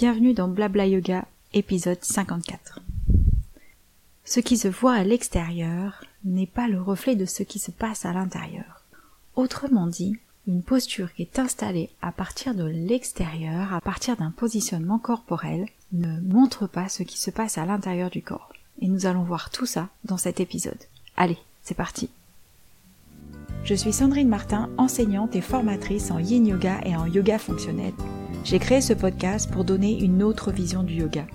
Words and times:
Bienvenue 0.00 0.32
dans 0.32 0.46
Blabla 0.46 0.86
Yoga, 0.86 1.24
épisode 1.54 1.98
54. 2.00 2.78
Ce 4.24 4.38
qui 4.38 4.56
se 4.56 4.68
voit 4.68 4.92
à 4.94 5.02
l'extérieur 5.02 6.04
n'est 6.24 6.46
pas 6.46 6.68
le 6.68 6.80
reflet 6.80 7.16
de 7.16 7.24
ce 7.24 7.42
qui 7.42 7.58
se 7.58 7.72
passe 7.72 8.04
à 8.04 8.12
l'intérieur. 8.12 8.84
Autrement 9.34 9.88
dit, 9.88 10.16
une 10.46 10.62
posture 10.62 11.12
qui 11.12 11.22
est 11.22 11.40
installée 11.40 11.90
à 12.00 12.12
partir 12.12 12.54
de 12.54 12.62
l'extérieur, 12.62 13.74
à 13.74 13.80
partir 13.80 14.16
d'un 14.16 14.30
positionnement 14.30 15.00
corporel, 15.00 15.66
ne 15.90 16.20
montre 16.20 16.68
pas 16.68 16.88
ce 16.88 17.02
qui 17.02 17.18
se 17.18 17.32
passe 17.32 17.58
à 17.58 17.66
l'intérieur 17.66 18.10
du 18.10 18.22
corps. 18.22 18.52
Et 18.80 18.86
nous 18.86 19.06
allons 19.06 19.24
voir 19.24 19.50
tout 19.50 19.66
ça 19.66 19.88
dans 20.04 20.16
cet 20.16 20.38
épisode. 20.38 20.78
Allez, 21.16 21.38
c'est 21.64 21.74
parti. 21.74 22.08
Je 23.64 23.74
suis 23.74 23.92
Sandrine 23.92 24.28
Martin, 24.28 24.70
enseignante 24.78 25.34
et 25.34 25.40
formatrice 25.40 26.12
en 26.12 26.20
yin 26.20 26.46
yoga 26.46 26.80
et 26.84 26.94
en 26.94 27.06
yoga 27.06 27.40
fonctionnel 27.40 27.94
j'ai 28.48 28.58
créé 28.58 28.80
ce 28.80 28.94
podcast 28.94 29.50
pour 29.50 29.62
donner 29.62 30.02
une 30.02 30.22
autre 30.22 30.50
vision 30.50 30.82
du 30.82 30.94
yoga. 30.94 31.26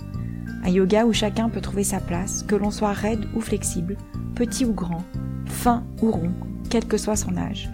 Un 0.64 0.70
yoga 0.70 1.06
où 1.06 1.14
chacun 1.14 1.48
peut 1.48 1.62
trouver 1.62 1.84
sa 1.84 2.00
place, 2.00 2.42
que 2.42 2.56
l'on 2.56 2.72
soit 2.72 2.92
raide 2.92 3.28
ou 3.36 3.40
flexible, 3.40 3.98
petit 4.34 4.66
ou 4.66 4.74
grand, 4.74 5.04
fin 5.46 5.84
ou 6.02 6.10
rond, 6.10 6.32
quel 6.72 6.86
que 6.86 6.98
soit 6.98 7.16
son 7.16 7.38
âge. 7.38 7.70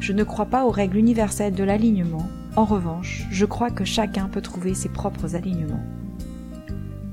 Je 0.00 0.12
ne 0.12 0.22
crois 0.22 0.44
pas 0.44 0.66
aux 0.66 0.70
règles 0.70 0.98
universelles 0.98 1.54
de 1.54 1.64
l'alignement, 1.64 2.28
en 2.56 2.66
revanche, 2.66 3.26
je 3.30 3.46
crois 3.46 3.70
que 3.70 3.86
chacun 3.86 4.28
peut 4.28 4.42
trouver 4.42 4.74
ses 4.74 4.90
propres 4.90 5.34
alignements. 5.34 5.82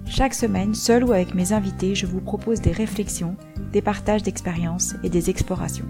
Chaque 0.07 0.33
semaine, 0.33 0.75
seul 0.75 1.05
ou 1.05 1.13
avec 1.13 1.35
mes 1.35 1.53
invités, 1.53 1.95
je 1.95 2.05
vous 2.05 2.19
propose 2.19 2.59
des 2.59 2.73
réflexions, 2.73 3.37
des 3.71 3.81
partages 3.81 4.23
d'expériences 4.23 4.95
et 5.03 5.09
des 5.09 5.29
explorations. 5.29 5.87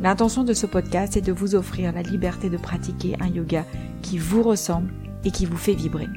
L'intention 0.00 0.44
de 0.44 0.54
ce 0.54 0.66
podcast 0.66 1.16
est 1.18 1.20
de 1.20 1.30
vous 1.30 1.54
offrir 1.54 1.92
la 1.92 2.02
liberté 2.02 2.48
de 2.48 2.56
pratiquer 2.56 3.16
un 3.20 3.28
yoga 3.28 3.66
qui 4.02 4.18
vous 4.18 4.42
ressemble 4.42 4.92
et 5.24 5.30
qui 5.30 5.46
vous 5.46 5.56
fait 5.56 5.74
vibrer. 5.74 6.08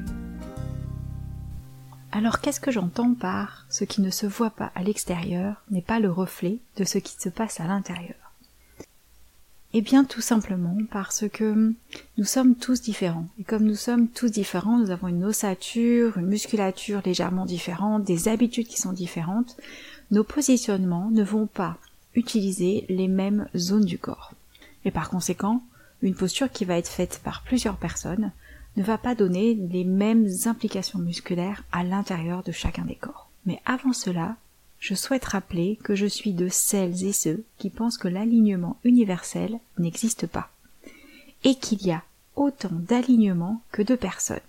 Alors 2.12 2.40
qu'est-ce 2.40 2.60
que 2.60 2.70
j'entends 2.70 3.14
par 3.14 3.66
ce 3.68 3.84
qui 3.84 4.00
ne 4.00 4.10
se 4.10 4.26
voit 4.26 4.50
pas 4.50 4.72
à 4.74 4.82
l'extérieur 4.82 5.62
n'est 5.70 5.82
pas 5.82 6.00
le 6.00 6.10
reflet 6.10 6.58
de 6.76 6.84
ce 6.84 6.98
qui 6.98 7.14
se 7.18 7.28
passe 7.28 7.60
à 7.60 7.66
l'intérieur? 7.66 8.16
Eh 9.74 9.82
bien 9.82 10.04
tout 10.04 10.22
simplement 10.22 10.78
parce 10.90 11.28
que 11.28 11.74
nous 12.16 12.24
sommes 12.24 12.54
tous 12.54 12.80
différents. 12.80 13.26
Et 13.38 13.44
comme 13.44 13.64
nous 13.64 13.74
sommes 13.76 14.08
tous 14.08 14.30
différents, 14.30 14.78
nous 14.78 14.90
avons 14.90 15.08
une 15.08 15.24
ossature, 15.24 16.16
une 16.16 16.26
musculature 16.28 17.02
légèrement 17.04 17.44
différente, 17.44 18.04
des 18.04 18.28
habitudes 18.28 18.68
qui 18.68 18.80
sont 18.80 18.94
différentes, 18.94 19.56
nos 20.10 20.24
positionnements 20.24 21.10
ne 21.10 21.22
vont 21.22 21.46
pas 21.46 21.76
utiliser 22.14 22.86
les 22.88 23.08
mêmes 23.08 23.48
zones 23.54 23.84
du 23.84 23.98
corps. 23.98 24.32
Et 24.86 24.90
par 24.90 25.10
conséquent, 25.10 25.62
une 26.02 26.14
posture 26.14 26.50
qui 26.50 26.64
va 26.64 26.78
être 26.78 26.88
faite 26.88 27.20
par 27.24 27.42
plusieurs 27.42 27.76
personnes 27.76 28.32
ne 28.76 28.82
va 28.82 28.98
pas 28.98 29.14
donner 29.14 29.54
les 29.54 29.84
mêmes 29.84 30.28
implications 30.44 30.98
musculaires 30.98 31.64
à 31.72 31.82
l'intérieur 31.82 32.42
de 32.42 32.52
chacun 32.52 32.84
des 32.84 32.94
corps. 32.94 33.30
Mais 33.46 33.60
avant 33.64 33.92
cela, 33.92 34.36
je 34.78 34.94
souhaite 34.94 35.24
rappeler 35.24 35.78
que 35.82 35.94
je 35.94 36.06
suis 36.06 36.32
de 36.32 36.48
celles 36.48 37.04
et 37.04 37.12
ceux 37.12 37.44
qui 37.58 37.70
pensent 37.70 37.98
que 37.98 38.08
l'alignement 38.08 38.76
universel 38.84 39.58
n'existe 39.78 40.26
pas, 40.26 40.50
et 41.44 41.54
qu'il 41.54 41.82
y 41.86 41.92
a 41.92 42.02
autant 42.34 42.70
d'alignements 42.72 43.62
que 43.72 43.82
de 43.82 43.94
personnes. 43.94 44.40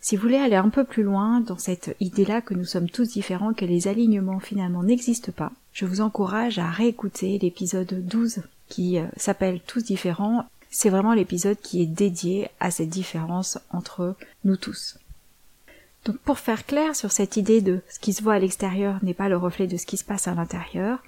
Si 0.00 0.16
vous 0.16 0.22
voulez 0.22 0.36
aller 0.36 0.56
un 0.56 0.68
peu 0.68 0.84
plus 0.84 1.02
loin 1.02 1.40
dans 1.40 1.58
cette 1.58 1.96
idée-là 2.00 2.40
que 2.40 2.54
nous 2.54 2.64
sommes 2.64 2.88
tous 2.88 3.10
différents, 3.10 3.54
que 3.54 3.64
les 3.64 3.88
alignements 3.88 4.40
finalement 4.40 4.82
n'existent 4.82 5.32
pas, 5.32 5.52
je 5.72 5.84
vous 5.84 6.00
encourage 6.00 6.58
à 6.58 6.70
réécouter 6.70 7.38
l'épisode 7.38 8.06
12 8.06 8.42
qui 8.68 8.98
euh, 8.98 9.06
s'appelle 9.16 9.60
Tous 9.66 9.82
différents. 9.82 10.46
C'est 10.70 10.90
vraiment 10.90 11.14
l'épisode 11.14 11.58
qui 11.60 11.82
est 11.82 11.86
dédié 11.86 12.48
à 12.60 12.70
cette 12.70 12.88
différence 12.88 13.58
entre 13.70 14.14
nous 14.44 14.56
tous. 14.56 14.98
Donc 16.06 16.18
pour 16.18 16.38
faire 16.38 16.64
clair 16.66 16.94
sur 16.94 17.10
cette 17.10 17.36
idée 17.36 17.60
de 17.60 17.80
ce 17.88 17.98
qui 17.98 18.12
se 18.12 18.22
voit 18.22 18.34
à 18.34 18.38
l'extérieur 18.38 18.98
n'est 19.02 19.14
pas 19.14 19.28
le 19.28 19.36
reflet 19.36 19.66
de 19.66 19.76
ce 19.76 19.86
qui 19.86 19.96
se 19.96 20.04
passe 20.04 20.28
à 20.28 20.34
l'intérieur, 20.34 21.02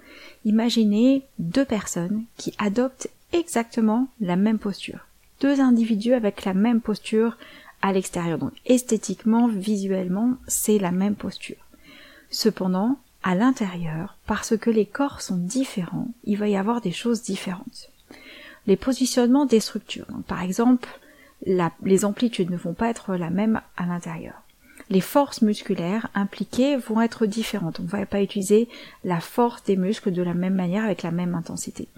imaginez 0.45 1.23
deux 1.39 1.64
personnes 1.64 2.24
qui 2.36 2.52
adoptent 2.58 3.08
exactement 3.33 4.08
la 4.20 4.35
même 4.35 4.58
posture. 4.58 5.07
Deux 5.41 5.61
individus 5.61 6.14
avec 6.14 6.45
la 6.45 6.52
même 6.52 6.80
posture 6.80 7.36
à 7.80 7.92
l'extérieur. 7.92 8.39
Donc 8.39 8.52
esthétiquement, 8.67 9.47
visuellement, 9.47 10.35
c'est 10.48 10.79
la 10.79 10.91
même 10.91 11.14
posture. 11.14 11.68
Cependant, 12.30 12.98
à 13.23 13.34
l'intérieur, 13.34 14.17
parce 14.27 14.56
que 14.56 14.70
les 14.70 14.86
corps 14.86 15.20
sont 15.20 15.36
différents, 15.36 16.08
il 16.24 16.39
va 16.39 16.48
y 16.48 16.56
avoir 16.56 16.80
des 16.80 16.92
choses 16.92 17.23
différentes. 17.23 17.90
Les 18.67 18.77
positionnements 18.77 19.46
des 19.46 19.61
structures. 19.61 20.06
Par 20.27 20.42
exemple, 20.42 20.89
les 21.45 22.05
amplitudes 22.05 22.51
ne 22.51 22.56
vont 22.56 22.74
pas 22.74 22.90
être 22.90 23.17
la 23.17 23.30
même 23.30 23.61
à 23.77 23.86
l'intérieur. 23.86 24.42
Les 24.90 25.01
forces 25.01 25.42
musculaires 25.42 26.08
impliquées 26.14 26.77
vont 26.77 27.01
être 27.01 27.27
différentes. 27.27 27.80
On 27.80 27.84
ne 27.84 27.89
va 27.89 28.06
pas 28.06 28.23
utiliser 28.23 28.68
la 29.05 29.20
force 29.20 29.62
des 29.64 29.77
muscles 29.77 30.12
de 30.12 30.23
la 30.23 30.35
même 30.35 30.55
manière 30.55 30.85
avec 30.85 31.02
la 31.02 31.11
même 31.11 31.35
intensité 31.35 31.89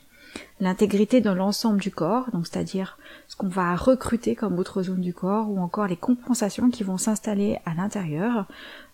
l'intégrité 0.60 1.20
de 1.20 1.30
l'ensemble 1.30 1.80
du 1.80 1.91
corps, 1.91 2.30
donc 2.32 2.46
c'est-à-dire 2.46 2.98
ce 3.28 3.36
qu'on 3.36 3.48
va 3.48 3.74
recruter 3.74 4.34
comme 4.34 4.58
autre 4.58 4.82
zone 4.82 5.00
du 5.00 5.14
corps, 5.14 5.50
ou 5.50 5.58
encore 5.60 5.86
les 5.86 5.96
compensations 5.96 6.70
qui 6.70 6.84
vont 6.84 6.98
s'installer 6.98 7.58
à 7.64 7.74
l'intérieur, 7.74 8.46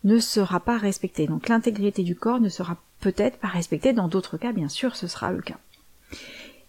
ne 0.04 0.18
sera 0.18 0.60
pas 0.60 0.78
respectée. 0.78 1.26
Donc 1.26 1.48
l'intégrité 1.48 2.02
du 2.02 2.14
corps 2.14 2.40
ne 2.40 2.48
sera 2.48 2.76
peut-être 3.00 3.38
pas 3.38 3.48
respectée, 3.48 3.92
dans 3.92 4.08
d'autres 4.08 4.36
cas 4.36 4.52
bien 4.52 4.68
sûr 4.68 4.96
ce 4.96 5.06
sera 5.06 5.32
le 5.32 5.42
cas. 5.42 5.58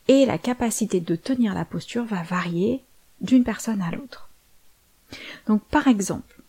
Et 0.08 0.26
la 0.26 0.38
capacité 0.38 1.00
de 1.00 1.16
tenir 1.16 1.54
la 1.54 1.66
posture 1.66 2.06
va 2.06 2.24
varier 2.24 2.82
d'une 3.22 3.44
personne 3.44 3.82
à 3.82 3.92
l'autre. 3.92 4.30
Donc 5.48 5.62
par 5.66 5.88
exemple, 5.88 6.42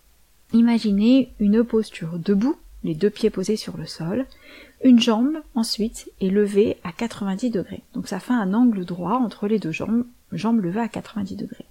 imaginez 0.52 1.32
une 1.38 1.64
posture 1.64 2.18
debout, 2.18 2.56
les 2.84 2.94
deux 2.94 3.10
pieds 3.10 3.30
posés 3.30 3.56
sur 3.56 3.76
le 3.76 3.86
sol, 3.86 4.26
une 4.84 5.00
jambe, 5.00 5.38
ensuite, 5.54 6.10
est 6.20 6.28
levée 6.28 6.78
à 6.84 6.92
90 6.92 7.50
degrés. 7.50 7.82
Donc 7.94 8.08
ça 8.08 8.20
fait 8.20 8.32
un 8.32 8.54
angle 8.54 8.84
droit 8.84 9.14
entre 9.14 9.48
les 9.48 9.58
deux 9.58 9.72
jambes, 9.72 10.04
jambes 10.32 10.60
levées 10.60 10.80
à 10.80 10.88
90 10.88 11.36
degrés. 11.36 11.66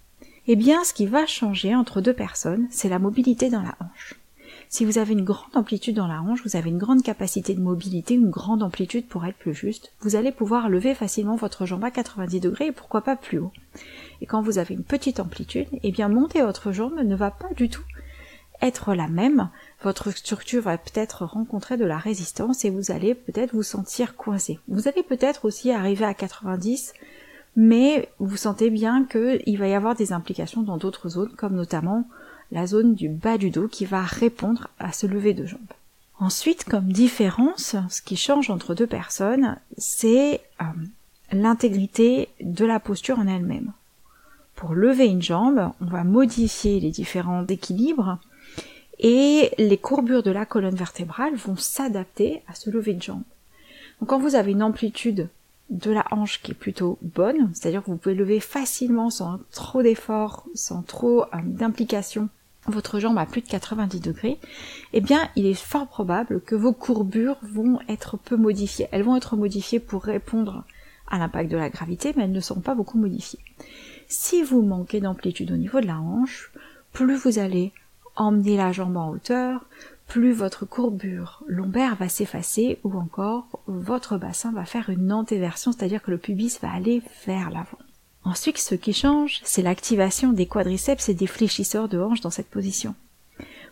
Eh 0.48 0.56
bien, 0.56 0.84
ce 0.84 0.94
qui 0.94 1.06
va 1.06 1.26
changer 1.26 1.76
entre 1.76 2.02
deux 2.02 2.14
personnes, 2.14 2.68
c'est 2.70 2.90
la 2.90 3.00
mobilité 3.00 3.50
dans 3.50 3.62
la 3.62 3.76
hanche. 3.80 4.16
Si 4.70 4.84
vous 4.84 4.98
avez 4.98 5.14
une 5.14 5.24
grande 5.24 5.56
amplitude 5.56 5.96
dans 5.96 6.08
la 6.08 6.22
hanche, 6.22 6.44
vous 6.44 6.58
avez 6.58 6.70
une 6.70 6.78
grande 6.78 7.02
capacité 7.02 7.54
de 7.54 7.62
mobilité, 7.62 8.16
une 8.16 8.30
grande 8.30 8.64
amplitude 8.64 9.08
pour 9.08 9.26
être 9.26 9.38
plus 9.38 9.54
juste, 9.54 9.94
vous 10.02 10.18
allez 10.18 10.34
pouvoir 10.34 10.68
lever 10.68 10.94
facilement 10.94 11.38
votre 11.38 11.66
jambe 11.66 11.86
à 11.86 11.92
90 11.92 12.42
degrés 12.42 12.68
et 12.68 12.72
pourquoi 12.74 13.02
pas 13.02 13.16
plus 13.16 13.40
haut. 13.40 13.54
Et 14.20 14.26
quand 14.26 14.42
vous 14.42 14.58
avez 14.58 14.76
une 14.76 14.84
petite 14.84 15.22
amplitude, 15.22 15.68
eh 15.84 15.92
bien 15.92 16.10
monter 16.10 16.42
votre 16.42 16.74
jambe 16.74 17.00
ne 17.00 17.16
va 17.16 17.32
pas 17.32 17.54
du 17.56 17.70
tout 17.70 17.84
être 18.62 18.94
la 18.94 19.08
même, 19.08 19.50
votre 19.84 20.12
structure 20.12 20.64
va 20.64 20.78
peut-être 20.78 21.26
rencontrer 21.26 21.78
de 21.78 21.86
la 21.86 21.98
résistance 21.98 22.66
et 22.66 22.70
vous 22.70 22.92
allez 22.92 23.14
peut-être 23.14 23.54
vous 23.54 23.64
sentir 23.64 24.16
coincé. 24.16 24.60
Vous 24.68 24.88
allez 24.88 25.04
peut-être 25.04 25.46
aussi 25.46 25.72
arriver 25.72 26.06
à 26.06 26.14
90, 26.14 26.94
mais 27.56 28.10
vous 28.20 28.38
sentez 28.38 28.70
bien 28.70 29.06
qu'il 29.06 29.58
va 29.58 29.68
y 29.68 29.74
avoir 29.74 29.96
des 29.96 30.14
implications 30.14 30.62
dans 30.62 30.78
d'autres 30.78 31.10
zones, 31.10 31.34
comme 31.36 31.56
notamment 31.56 32.08
la 32.52 32.66
zone 32.66 32.96
du 32.96 33.10
bas 33.10 33.38
du 33.38 33.50
dos 33.50 33.68
qui 33.68 33.86
va 33.86 34.02
répondre 34.02 34.70
à 34.80 34.92
ce 34.92 35.06
lever 35.06 35.34
de 35.34 35.46
jambes. 35.46 35.60
Ensuite, 36.20 36.64
comme 36.64 36.92
différence, 36.92 37.76
ce 37.90 38.02
qui 38.02 38.18
change 38.18 38.50
entre 38.50 38.74
deux 38.74 38.88
personnes, 38.88 39.58
c'est 39.78 40.42
euh, 40.62 40.66
l'intégrité 41.32 42.30
de 42.42 42.66
la 42.66 42.80
posture 42.80 43.20
en 43.20 43.28
elle-même. 43.28 43.72
Pour 44.56 44.74
lever 44.74 45.06
une 45.06 45.22
jambe, 45.22 45.72
on 45.82 45.86
va 45.86 46.04
modifier 46.04 46.80
les 46.80 46.90
différents 46.90 47.46
équilibres 47.46 48.18
et 49.00 49.52
les 49.58 49.78
courbures 49.78 50.24
de 50.24 50.32
la 50.32 50.46
colonne 50.46 50.76
vertébrale 50.76 51.36
vont 51.36 51.56
s'adapter 51.56 52.44
à 52.48 52.56
ce 52.56 52.70
lever 52.70 52.94
de 52.94 53.02
jambe. 53.02 53.24
Donc 54.00 54.10
quand 54.10 54.20
vous 54.20 54.36
avez 54.36 54.52
une 54.52 54.64
amplitude 54.64 55.30
de 55.70 55.92
la 55.92 56.06
hanche 56.12 56.42
qui 56.42 56.52
est 56.52 56.56
plutôt 56.56 56.98
bonne, 57.02 57.52
c'est-à-dire 57.54 57.84
que 57.84 57.92
vous 57.92 57.98
pouvez 57.98 58.16
lever 58.16 58.40
facilement 58.40 59.10
sans 59.10 59.40
trop 59.52 59.84
d'effort, 59.84 60.46
sans 60.54 60.82
trop 60.82 61.24
euh, 61.24 61.40
d'implication 61.44 62.30
votre 62.68 63.00
jambe 63.00 63.18
à 63.18 63.26
plus 63.26 63.42
de 63.42 63.48
90 63.48 64.02
degrés, 64.02 64.38
eh 64.92 65.00
bien 65.00 65.30
il 65.36 65.46
est 65.46 65.54
fort 65.54 65.88
probable 65.88 66.42
que 66.42 66.56
vos 66.56 66.74
courbures 66.74 67.38
vont 67.42 67.80
être 67.88 68.18
peu 68.18 68.36
modifiées. 68.36 68.88
Elles 68.92 69.04
vont 69.04 69.16
être 69.16 69.38
modifiées 69.38 69.80
pour 69.80 70.04
répondre 70.04 70.66
à 71.08 71.18
l'impact 71.18 71.50
de 71.50 71.58
la 71.58 71.70
gravité, 71.70 72.14
mais 72.16 72.24
elles 72.24 72.32
ne 72.32 72.42
sont 72.42 72.60
pas 72.60 72.76
beaucoup 72.76 72.98
modifiées. 72.98 73.40
Si 74.10 74.44
vous 74.44 74.62
manquez 74.62 75.00
d'amplitude 75.00 75.52
au 75.52 75.58
niveau 75.58 75.80
de 75.80 75.88
la 75.88 76.00
hanche, 76.00 76.52
plus 76.92 77.16
vous 77.16 77.40
allez 77.40 77.72
emmener 78.18 78.58
la 78.58 78.72
jambe 78.72 78.98
en 78.98 79.10
hauteur, 79.10 79.66
plus 80.08 80.32
votre 80.32 80.66
courbure 80.66 81.44
lombaire 81.48 81.96
va 81.96 82.10
s'effacer 82.10 82.80
ou 82.84 82.98
encore 82.98 83.48
votre 83.68 84.18
bassin 84.18 84.52
va 84.52 84.66
faire 84.66 84.90
une 84.90 85.12
antéversion, 85.12 85.72
c'est-à-dire 85.72 86.02
que 86.02 86.12
le 86.12 86.18
pubis 86.18 86.60
va 86.62 86.72
aller 86.72 87.02
vers 87.26 87.50
l'avant. 87.50 87.78
Ensuite, 88.24 88.58
ce 88.58 88.76
qui 88.76 88.94
change, 88.94 89.40
c'est 89.44 89.62
l'activation 89.62 90.34
des 90.34 90.48
quadriceps 90.48 91.10
et 91.10 91.14
des 91.14 91.28
fléchisseurs 91.28 91.88
de 91.88 92.00
hanche 92.00 92.22
dans 92.22 92.30
cette 92.30 92.50
position. 92.50 92.96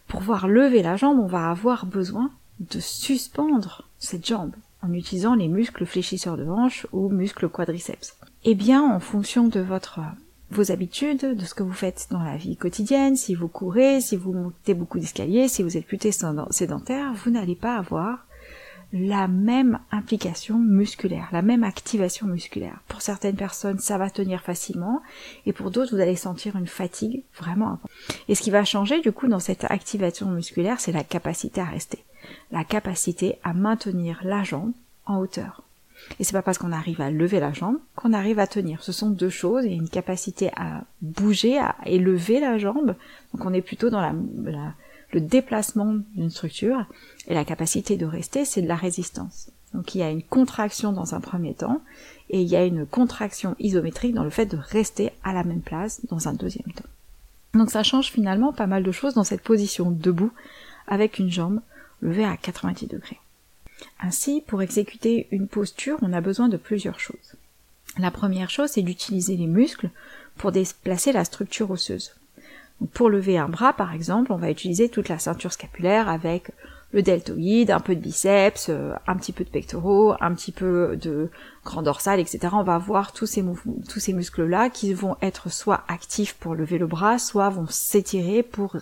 Pour 0.08 0.22
voir 0.22 0.48
lever 0.48 0.82
la 0.82 0.98
jambe, 0.98 1.20
on 1.20 1.28
va 1.28 1.50
avoir 1.50 1.86
besoin 1.86 2.30
de 2.60 2.80
suspendre 2.80 3.84
cette 4.00 4.26
jambe 4.26 4.54
en 4.82 4.94
utilisant 4.94 5.36
les 5.36 5.48
muscles 5.48 5.86
fléchisseurs 5.86 6.38
de 6.38 6.46
hanche 6.46 6.86
ou 6.94 7.10
muscles 7.10 7.50
quadriceps. 7.50 8.16
Eh 8.44 8.56
bien, 8.56 8.84
en 8.84 9.00
fonction 9.00 9.48
de 9.48 9.60
votre 9.60 10.00
vos 10.52 10.72
habitudes, 10.72 11.36
de 11.36 11.46
ce 11.46 11.54
que 11.54 11.64
vous 11.64 11.74
faites 11.74 12.08
dans 12.12 12.24
la 12.24 12.38
vie 12.38 12.56
quotidienne, 12.56 13.16
si 13.16 13.36
vous 13.36 13.48
courez, 13.48 14.00
si 14.02 14.16
vous 14.16 14.34
montez 14.34 14.74
beaucoup 14.74 15.00
d'escaliers, 15.00 15.48
si 15.48 15.64
vous 15.64 15.78
êtes 15.78 15.88
plutôt 15.88 16.12
sédentaire, 16.52 17.14
vous 17.14 17.32
n'allez 17.32 17.56
pas 17.56 17.78
avoir 17.78 18.26
la 18.94 19.28
même 19.28 19.80
implication 19.92 20.58
musculaire, 20.58 21.28
la 21.34 21.42
même 21.42 21.64
activation 21.64 22.28
musculaire. 22.28 22.80
Pour 22.88 23.02
certaines 23.02 23.36
personnes, 23.36 23.80
ça 23.80 23.98
va 23.98 24.10
tenir 24.10 24.42
facilement, 24.42 25.02
et 25.46 25.52
pour 25.52 25.72
d'autres, 25.72 25.94
vous 25.94 26.02
allez 26.02 26.16
sentir 26.16 26.56
une 26.56 26.68
fatigue 26.68 27.24
vraiment. 27.38 27.80
Et 28.30 28.36
ce 28.36 28.42
qui 28.42 28.52
va 28.52 28.64
changer, 28.64 29.02
du 29.02 29.12
coup, 29.12 29.28
dans 29.28 29.40
cette 29.40 29.66
activation 29.66 30.30
musculaire, 30.30 30.80
c'est 30.80 30.94
la 30.94 31.04
capacité 31.04 31.60
à 31.60 31.66
rester. 31.66 32.06
La 32.52 32.64
capacité 32.64 33.38
à 33.44 33.54
maintenir 33.54 34.22
la 34.24 34.44
jambe 34.44 34.72
en 35.06 35.18
hauteur. 35.18 35.65
Et 36.20 36.24
c'est 36.24 36.34
pas 36.34 36.42
parce 36.42 36.58
qu'on 36.58 36.72
arrive 36.72 37.02
à 37.02 37.12
lever 37.12 37.40
la 37.40 37.54
jambe 37.54 37.78
qu'on 37.96 38.14
arrive 38.14 38.40
à 38.40 38.48
tenir. 38.48 38.84
Ce 38.84 38.92
sont 38.92 39.10
deux 39.10 39.30
choses. 39.30 39.66
Il 39.66 39.72
y 39.72 39.74
a 39.74 39.78
une 39.78 39.90
capacité 39.90 40.52
à 40.56 40.84
bouger, 41.02 41.58
à 41.58 41.76
élever 41.86 42.40
la 42.40 42.58
jambe. 42.58 42.96
Donc 43.34 43.46
on 43.46 43.54
est 43.54 43.62
plutôt 43.62 43.90
dans 43.90 44.02
la, 44.02 44.14
le 45.12 45.22
déplacement 45.22 45.96
d'une 46.16 46.30
structure. 46.30 46.86
Et 47.28 47.34
la 47.34 47.46
capacité 47.46 47.98
de 47.98 48.06
rester, 48.06 48.46
c'est 48.46 48.62
de 48.62 48.68
la 48.68 48.76
résistance. 48.76 49.50
Donc 49.74 49.94
il 49.94 50.00
y 50.00 50.04
a 50.04 50.10
une 50.10 50.24
contraction 50.24 50.92
dans 50.94 51.16
un 51.16 51.20
premier 51.20 51.54
temps 51.54 51.82
et 52.30 52.42
il 52.42 52.48
y 52.48 52.56
a 52.56 52.64
une 52.64 52.86
contraction 52.86 53.56
isométrique 53.60 54.14
dans 54.14 54.24
le 54.24 54.30
fait 54.30 54.46
de 54.46 54.58
rester 54.58 55.12
à 55.24 55.34
la 55.34 55.44
même 55.44 55.62
place 55.62 56.02
dans 56.10 56.28
un 56.28 56.34
deuxième 56.34 56.72
temps. 56.72 56.90
Donc 57.54 57.72
ça 57.72 57.84
change 57.84 58.12
finalement 58.12 58.54
pas 58.54 58.68
mal 58.68 58.84
de 58.84 58.92
choses 58.92 59.14
dans 59.14 59.24
cette 59.24 59.42
position 59.42 59.92
debout 59.92 60.32
avec 60.88 61.20
une 61.20 61.30
jambe 61.30 61.62
levée 62.02 62.26
à 62.26 62.38
90 62.38 62.88
degrés. 62.88 63.20
Ainsi, 64.00 64.44
pour 64.46 64.62
exécuter 64.62 65.28
une 65.32 65.48
posture, 65.48 65.98
on 66.02 66.14
a 66.14 66.22
besoin 66.22 66.50
de 66.50 66.58
plusieurs 66.58 67.00
choses. 67.00 67.36
La 67.98 68.12
première 68.12 68.50
chose, 68.50 68.72
c'est 68.72 68.82
d'utiliser 68.82 69.38
les 69.38 69.48
muscles 69.48 69.90
pour 70.38 70.52
déplacer 70.52 71.12
la 71.12 71.26
structure 71.26 71.72
osseuse. 71.72 72.16
pour 72.94 73.10
lever 73.10 73.38
un 73.38 73.48
bras, 73.48 73.72
par 73.72 73.94
exemple, 73.94 74.34
on 74.34 74.38
va 74.38 74.52
utiliser 74.52 74.90
toute 74.90 75.08
la 75.08 75.18
ceinture 75.18 75.54
scapulaire 75.54 76.10
avec 76.10 76.52
le 76.92 77.02
deltoïde, 77.02 77.72
un 77.72 77.80
peu 77.80 77.96
de 77.96 78.02
biceps, 78.02 78.68
euh, 78.70 78.94
un 79.08 79.16
petit 79.16 79.32
peu 79.32 79.46
de 79.46 79.50
pectoraux, 79.50 80.14
un 80.20 80.34
petit 80.34 80.52
peu 80.52 80.98
de 80.98 81.30
grand 81.64 81.82
dorsal, 81.82 82.20
etc. 82.20 82.50
On 82.52 82.64
va 82.64 82.78
voir 82.78 83.14
tous 83.14 83.26
ces 83.26 83.44
tous 83.90 84.00
ces 84.00 84.14
muscles-là 84.14 84.70
qui 84.70 84.94
vont 84.94 85.16
être 85.22 85.50
soit 85.50 85.84
actifs 85.88 86.36
pour 86.36 86.54
lever 86.54 86.78
le 86.78 86.88
bras, 86.88 87.18
soit 87.18 87.50
vont 87.50 87.68
s'étirer 87.68 88.44
pour 88.44 88.76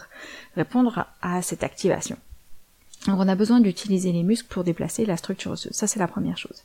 répondre 0.55 1.05
à 1.21 1.41
cette 1.43 1.63
activation. 1.63 2.17
Donc 3.07 3.19
on 3.19 3.27
a 3.27 3.35
besoin 3.35 3.59
d'utiliser 3.59 4.11
les 4.11 4.23
muscles 4.23 4.47
pour 4.49 4.63
déplacer 4.63 5.05
la 5.05 5.17
structure 5.17 5.51
osseuse. 5.51 5.73
Ça 5.73 5.87
c'est 5.87 5.99
la 5.99 6.07
première 6.07 6.37
chose. 6.37 6.63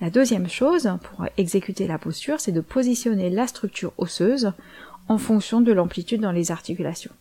La 0.00 0.10
deuxième 0.10 0.48
chose 0.48 0.90
pour 1.02 1.26
exécuter 1.36 1.86
la 1.86 1.98
posture, 1.98 2.40
c'est 2.40 2.52
de 2.52 2.60
positionner 2.60 3.30
la 3.30 3.46
structure 3.46 3.92
osseuse 3.96 4.52
en 5.08 5.18
fonction 5.18 5.60
de 5.60 5.72
l'amplitude 5.72 6.20
dans 6.20 6.32
les 6.32 6.50
articulations. 6.50 7.12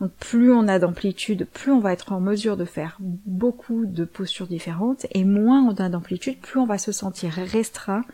Donc 0.00 0.12
plus 0.12 0.52
on 0.52 0.68
a 0.68 0.78
d'amplitude, 0.78 1.46
plus 1.52 1.72
on 1.72 1.80
va 1.80 1.92
être 1.92 2.12
en 2.12 2.20
mesure 2.20 2.56
de 2.56 2.64
faire 2.64 2.96
beaucoup 3.00 3.84
de 3.84 4.04
postures 4.04 4.46
différentes, 4.46 5.06
et 5.10 5.24
moins 5.24 5.62
on 5.62 5.74
a 5.74 5.88
d'amplitude, 5.88 6.38
plus 6.40 6.60
on 6.60 6.66
va 6.66 6.78
se 6.78 6.92
sentir 6.92 7.32
restreint 7.32 8.04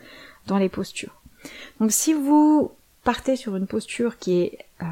dans 0.47 0.59
les 0.59 0.69
postures. 0.69 1.21
Donc 1.81 1.93
si 1.93 2.13
vous 2.15 2.73
partez 3.05 3.37
sur 3.37 3.57
une 3.57 3.67
posture 3.67 4.19
qui 4.19 4.41
est 4.41 4.59
euh, 4.83 4.87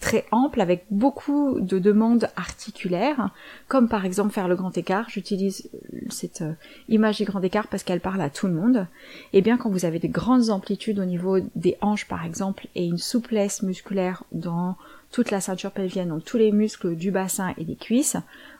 très 0.00 0.26
ample 0.30 0.60
avec 0.60 0.84
beaucoup 0.90 1.60
de 1.60 1.78
demandes 1.78 2.28
articulaires, 2.36 3.30
comme 3.68 3.88
par 3.88 4.04
exemple 4.04 4.32
faire 4.32 4.48
le 4.48 4.56
grand 4.56 4.76
écart. 4.76 5.08
J'utilise 5.08 5.68
cette 6.10 6.42
euh, 6.42 6.52
image 6.88 7.18
du 7.18 7.24
grand 7.24 7.40
écart 7.42 7.68
parce 7.68 7.82
qu'elle 7.82 8.00
parle 8.00 8.20
à 8.20 8.30
tout 8.30 8.46
le 8.46 8.54
monde. 8.54 8.86
Et 9.32 9.38
eh 9.38 9.42
bien 9.42 9.56
quand 9.56 9.70
vous 9.70 9.84
avez 9.84 9.98
des 9.98 10.08
grandes 10.08 10.50
amplitudes 10.50 10.98
au 10.98 11.04
niveau 11.04 11.38
des 11.54 11.76
hanches 11.80 12.08
par 12.08 12.24
exemple 12.24 12.66
et 12.74 12.84
une 12.84 12.98
souplesse 12.98 13.62
musculaire 13.62 14.24
dans 14.32 14.76
toute 15.12 15.30
la 15.30 15.40
ceinture 15.40 15.70
pelvienne, 15.70 16.08
donc 16.08 16.24
tous 16.24 16.36
les 16.36 16.52
muscles 16.52 16.96
du 16.96 17.10
bassin 17.10 17.54
et 17.56 17.64
des 17.64 17.76
cuisses, 17.76 18.16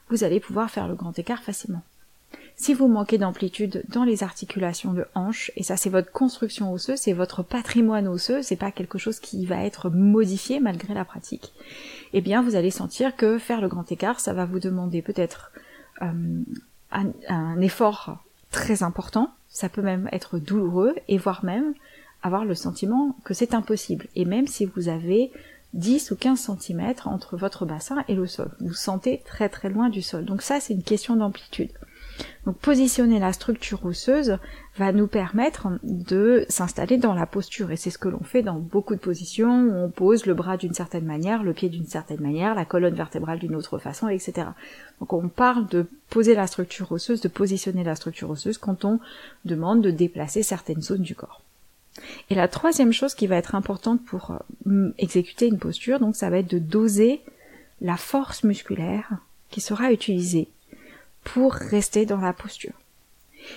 vous 0.09 0.25
allez 0.25 0.41
pouvoir 0.41 0.71
faire 0.71 0.89
le 0.89 0.95
grand 0.95 1.19
écart 1.19 1.43
facilement. 1.43 1.83
Si 2.59 2.73
vous 2.73 2.89
manquez 2.89 3.19
d'amplitude 3.19 3.83
dans 3.89 4.05
les 4.05 4.23
articulations 4.23 4.95
de 4.95 5.05
hanche, 5.15 5.51
et 5.57 5.63
ça 5.63 5.77
c'est 5.77 5.91
votre 5.91 6.11
construction 6.11 6.73
osseuse, 6.73 6.99
c'est 6.99 7.13
votre 7.13 7.43
patrimoine 7.43 8.09
osseux, 8.09 8.43
c'est 8.43 8.57
pas 8.57 8.73
quelque 8.73 8.99
chose 8.99 9.21
qui 9.21 9.45
va 9.45 9.63
être 9.65 9.91
modifié 9.91 10.59
malgré 10.59 10.95
la 10.95 11.05
pratique, 11.05 11.53
eh 12.15 12.23
bien 12.23 12.43
vous 12.43 12.57
allez 12.57 12.71
sentir 12.71 13.15
que 13.15 13.39
faire 13.39 13.61
le 13.61 13.69
grand 13.69 13.91
écart, 13.93 14.21
ça 14.21 14.33
va 14.33 14.47
vous 14.47 14.59
demander 14.59 15.03
peut-être 15.03 15.53
euh, 16.01 16.43
un, 16.93 17.07
un 17.29 17.61
effort 17.61 18.25
très 18.51 18.83
important, 18.83 19.31
ça 19.51 19.69
peut 19.69 19.83
même 19.83 20.09
être 20.13 20.39
douloureux, 20.39 20.95
et 21.09 21.19
voire 21.19 21.45
même 21.45 21.75
avoir 22.23 22.47
le 22.47 22.55
sentiment 22.55 23.15
que 23.25 23.35
c'est 23.35 23.55
impossible. 23.55 24.07
Et 24.17 24.25
même 24.25 24.47
si 24.47 24.65
vous 24.65 24.89
avez 24.89 25.31
10 25.75 26.11
ou 26.11 26.17
15 26.17 26.51
cm 26.59 26.95
entre 27.05 27.37
votre 27.37 27.67
bassin 27.67 28.05
et 28.09 28.15
le 28.15 28.27
sol. 28.27 28.51
Vous 28.61 28.75
sentez 28.75 29.23
très 29.27 29.49
très 29.49 29.69
loin 29.69 29.89
du 29.89 30.03
sol. 30.03 30.25
Donc 30.25 30.43
ça, 30.43 30.59
c'est 30.61 30.73
une 30.73 30.83
question 30.83 31.17
d'amplitude. 31.17 31.71
Donc 32.47 32.57
positionner 32.59 33.19
la 33.19 33.33
structure 33.33 33.85
osseuse 33.85 34.39
va 34.77 34.93
nous 34.93 35.07
permettre 35.07 35.69
de 35.83 36.47
s'installer 36.49 36.97
dans 36.97 37.15
la 37.15 37.27
posture 37.27 37.73
et 37.73 37.77
c'est 37.77 37.91
ce 37.91 37.99
que 37.99 38.09
l'on 38.09 38.23
fait 38.23 38.43
dans 38.43 38.59
beaucoup 38.59 38.95
de 38.95 39.01
positions 39.01 39.65
où 39.65 39.75
on 39.75 39.91
pose 39.91 40.27
le 40.27 40.35
bras 40.35 40.57
d'une 40.57 40.75
certaine 40.75 41.05
manière, 41.05 41.43
le 41.43 41.53
pied 41.53 41.69
d'une 41.69 41.87
certaine 41.87 42.21
manière, 42.21 42.55
la 42.55 42.65
colonne 42.65 42.95
vertébrale 42.95 43.39
d'une 43.39 43.57
autre 43.57 43.79
façon, 43.79 44.09
etc. 44.09 44.49
Donc 45.01 45.13
on 45.13 45.29
parle 45.29 45.67
de 45.69 45.87
poser 46.11 46.35
la 46.35 46.47
structure 46.47 46.93
osseuse, 46.93 47.21
de 47.21 47.29
positionner 47.29 47.85
la 47.85 47.97
structure 47.97 48.31
osseuse 48.31 48.59
quand 48.59 48.85
on 48.85 49.01
demande 49.45 49.83
de 49.83 49.91
déplacer 49.91 50.43
certaines 50.43 50.83
zones 50.83 51.03
du 51.03 51.15
corps. 51.15 51.43
Et 52.31 52.35
la 52.35 52.49
troisième 52.49 52.93
chose 52.93 53.15
qui 53.15 53.27
va 53.27 53.37
être 53.37 53.55
importante 53.55 54.05
pour 54.05 54.39
euh, 54.67 54.91
exécuter 54.99 55.47
une 55.47 55.59
posture, 55.59 55.99
donc 55.99 56.15
ça 56.15 56.31
va 56.31 56.39
être 56.39 56.51
de 56.51 56.59
doser 56.59 57.23
la 57.81 57.97
force 57.97 58.45
musculaire 58.45 59.11
qui 59.51 59.61
sera 59.61 59.93
utilisée 59.93 60.49
pour 61.27 61.53
rester 61.53 62.07
dans 62.07 62.21
la 62.21 62.33
posture. 62.33 62.73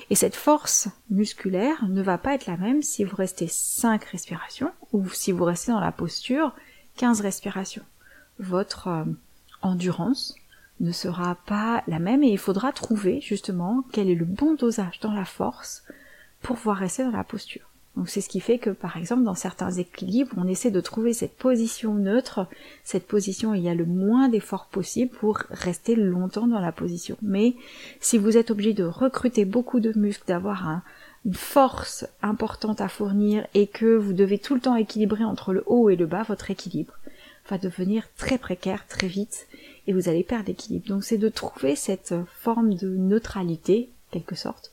Et 0.09 0.15
cette 0.15 0.35
force 0.35 0.89
musculaire 1.09 1.87
ne 1.87 2.01
va 2.01 2.17
pas 2.17 2.33
être 2.33 2.47
la 2.47 2.57
même 2.57 2.81
si 2.81 3.03
vous 3.03 3.15
restez 3.15 3.47
5 3.47 4.03
respirations 4.05 4.71
ou 4.91 5.07
si 5.09 5.31
vous 5.31 5.43
restez 5.43 5.71
dans 5.71 5.79
la 5.79 5.91
posture 5.91 6.53
15 6.97 7.21
respirations. 7.21 7.85
Votre 8.39 8.87
euh, 8.87 9.03
endurance 9.61 10.35
ne 10.79 10.91
sera 10.91 11.35
pas 11.45 11.83
la 11.87 11.99
même 11.99 12.23
et 12.23 12.31
il 12.31 12.37
faudra 12.37 12.71
trouver 12.71 13.21
justement 13.21 13.83
quel 13.91 14.09
est 14.09 14.15
le 14.15 14.25
bon 14.25 14.55
dosage 14.55 14.99
dans 14.99 15.13
la 15.13 15.25
force 15.25 15.83
pour 16.41 16.55
pouvoir 16.55 16.77
rester 16.77 17.03
dans 17.03 17.11
la 17.11 17.23
posture. 17.23 17.68
Donc 17.95 18.07
c'est 18.07 18.21
ce 18.21 18.29
qui 18.29 18.39
fait 18.39 18.59
que 18.59 18.69
par 18.69 18.97
exemple 18.97 19.23
dans 19.23 19.35
certains 19.35 19.71
équilibres, 19.71 20.33
on 20.37 20.47
essaie 20.47 20.71
de 20.71 20.79
trouver 20.79 21.13
cette 21.13 21.35
position 21.35 21.95
neutre, 21.95 22.47
cette 22.83 23.07
position 23.07 23.51
où 23.51 23.55
il 23.55 23.63
y 23.63 23.69
a 23.69 23.73
le 23.73 23.85
moins 23.85 24.29
d'efforts 24.29 24.67
possible 24.67 25.11
pour 25.11 25.39
rester 25.49 25.95
longtemps 25.95 26.47
dans 26.47 26.61
la 26.61 26.71
position. 26.71 27.17
Mais 27.21 27.55
si 27.99 28.17
vous 28.17 28.37
êtes 28.37 28.51
obligé 28.51 28.73
de 28.73 28.85
recruter 28.85 29.43
beaucoup 29.43 29.79
de 29.79 29.97
muscles, 29.97 30.27
d'avoir 30.27 30.81
une 31.25 31.33
force 31.33 32.07
importante 32.21 32.79
à 32.79 32.87
fournir 32.87 33.45
et 33.53 33.67
que 33.67 33.97
vous 33.97 34.13
devez 34.13 34.37
tout 34.37 34.55
le 34.55 34.61
temps 34.61 34.75
équilibrer 34.75 35.25
entre 35.25 35.51
le 35.51 35.63
haut 35.65 35.89
et 35.89 35.95
le 35.95 36.05
bas, 36.05 36.23
votre 36.23 36.51
équilibre 36.51 36.93
va 37.49 37.57
devenir 37.57 38.07
très 38.15 38.37
précaire 38.37 38.87
très 38.87 39.07
vite 39.07 39.47
et 39.87 39.93
vous 39.93 40.07
allez 40.07 40.23
perdre 40.23 40.47
l'équilibre. 40.47 40.87
Donc 40.87 41.03
c'est 41.03 41.17
de 41.17 41.29
trouver 41.29 41.75
cette 41.75 42.13
forme 42.39 42.75
de 42.75 42.87
neutralité, 42.87 43.89
quelque 44.11 44.35
sorte, 44.35 44.71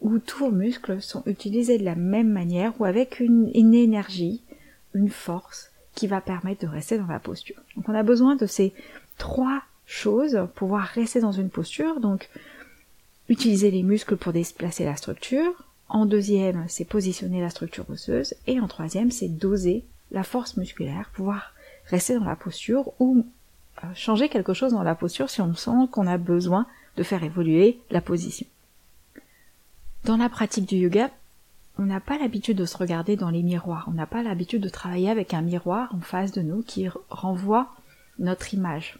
où 0.00 0.18
tous 0.18 0.38
vos 0.38 0.50
muscles 0.50 1.00
sont 1.02 1.22
utilisés 1.26 1.78
de 1.78 1.84
la 1.84 1.94
même 1.94 2.30
manière 2.30 2.80
ou 2.80 2.84
avec 2.84 3.20
une, 3.20 3.50
énergie, 3.54 4.42
une 4.94 5.08
force 5.08 5.70
qui 5.94 6.06
va 6.06 6.20
permettre 6.20 6.62
de 6.62 6.70
rester 6.70 6.98
dans 6.98 7.06
la 7.06 7.18
posture. 7.18 7.56
Donc 7.76 7.88
on 7.88 7.94
a 7.94 8.02
besoin 8.02 8.36
de 8.36 8.46
ces 8.46 8.72
trois 9.16 9.62
choses 9.86 10.34
pour 10.34 10.68
pouvoir 10.68 10.84
rester 10.84 11.20
dans 11.20 11.32
une 11.32 11.50
posture. 11.50 12.00
Donc 12.00 12.28
utiliser 13.28 13.70
les 13.70 13.82
muscles 13.82 14.16
pour 14.16 14.32
déplacer 14.32 14.84
la 14.84 14.96
structure. 14.96 15.64
En 15.88 16.06
deuxième, 16.06 16.64
c'est 16.68 16.84
positionner 16.84 17.40
la 17.40 17.50
structure 17.50 17.88
osseuse. 17.90 18.34
Et 18.46 18.60
en 18.60 18.68
troisième, 18.68 19.10
c'est 19.10 19.28
doser 19.28 19.84
la 20.10 20.22
force 20.22 20.56
musculaire, 20.56 21.10
pouvoir 21.14 21.54
rester 21.86 22.14
dans 22.14 22.24
la 22.24 22.36
posture 22.36 22.92
ou 23.00 23.24
euh, 23.82 23.86
changer 23.94 24.28
quelque 24.28 24.52
chose 24.52 24.72
dans 24.72 24.82
la 24.82 24.94
posture 24.94 25.30
si 25.30 25.40
on 25.40 25.54
sent 25.54 25.88
qu'on 25.90 26.06
a 26.06 26.18
besoin 26.18 26.66
de 26.96 27.02
faire 27.02 27.22
évoluer 27.22 27.78
la 27.90 28.00
position. 28.00 28.46
Dans 30.04 30.16
la 30.16 30.28
pratique 30.28 30.68
du 30.68 30.76
yoga, 30.76 31.10
on 31.78 31.82
n'a 31.82 32.00
pas 32.00 32.18
l'habitude 32.18 32.56
de 32.56 32.64
se 32.64 32.76
regarder 32.76 33.16
dans 33.16 33.30
les 33.30 33.42
miroirs, 33.42 33.86
on 33.88 33.92
n'a 33.92 34.06
pas 34.06 34.22
l'habitude 34.22 34.62
de 34.62 34.68
travailler 34.68 35.10
avec 35.10 35.34
un 35.34 35.42
miroir 35.42 35.94
en 35.94 36.00
face 36.00 36.32
de 36.32 36.42
nous 36.42 36.62
qui 36.62 36.88
renvoie 37.08 37.68
notre 38.18 38.54
image. 38.54 38.98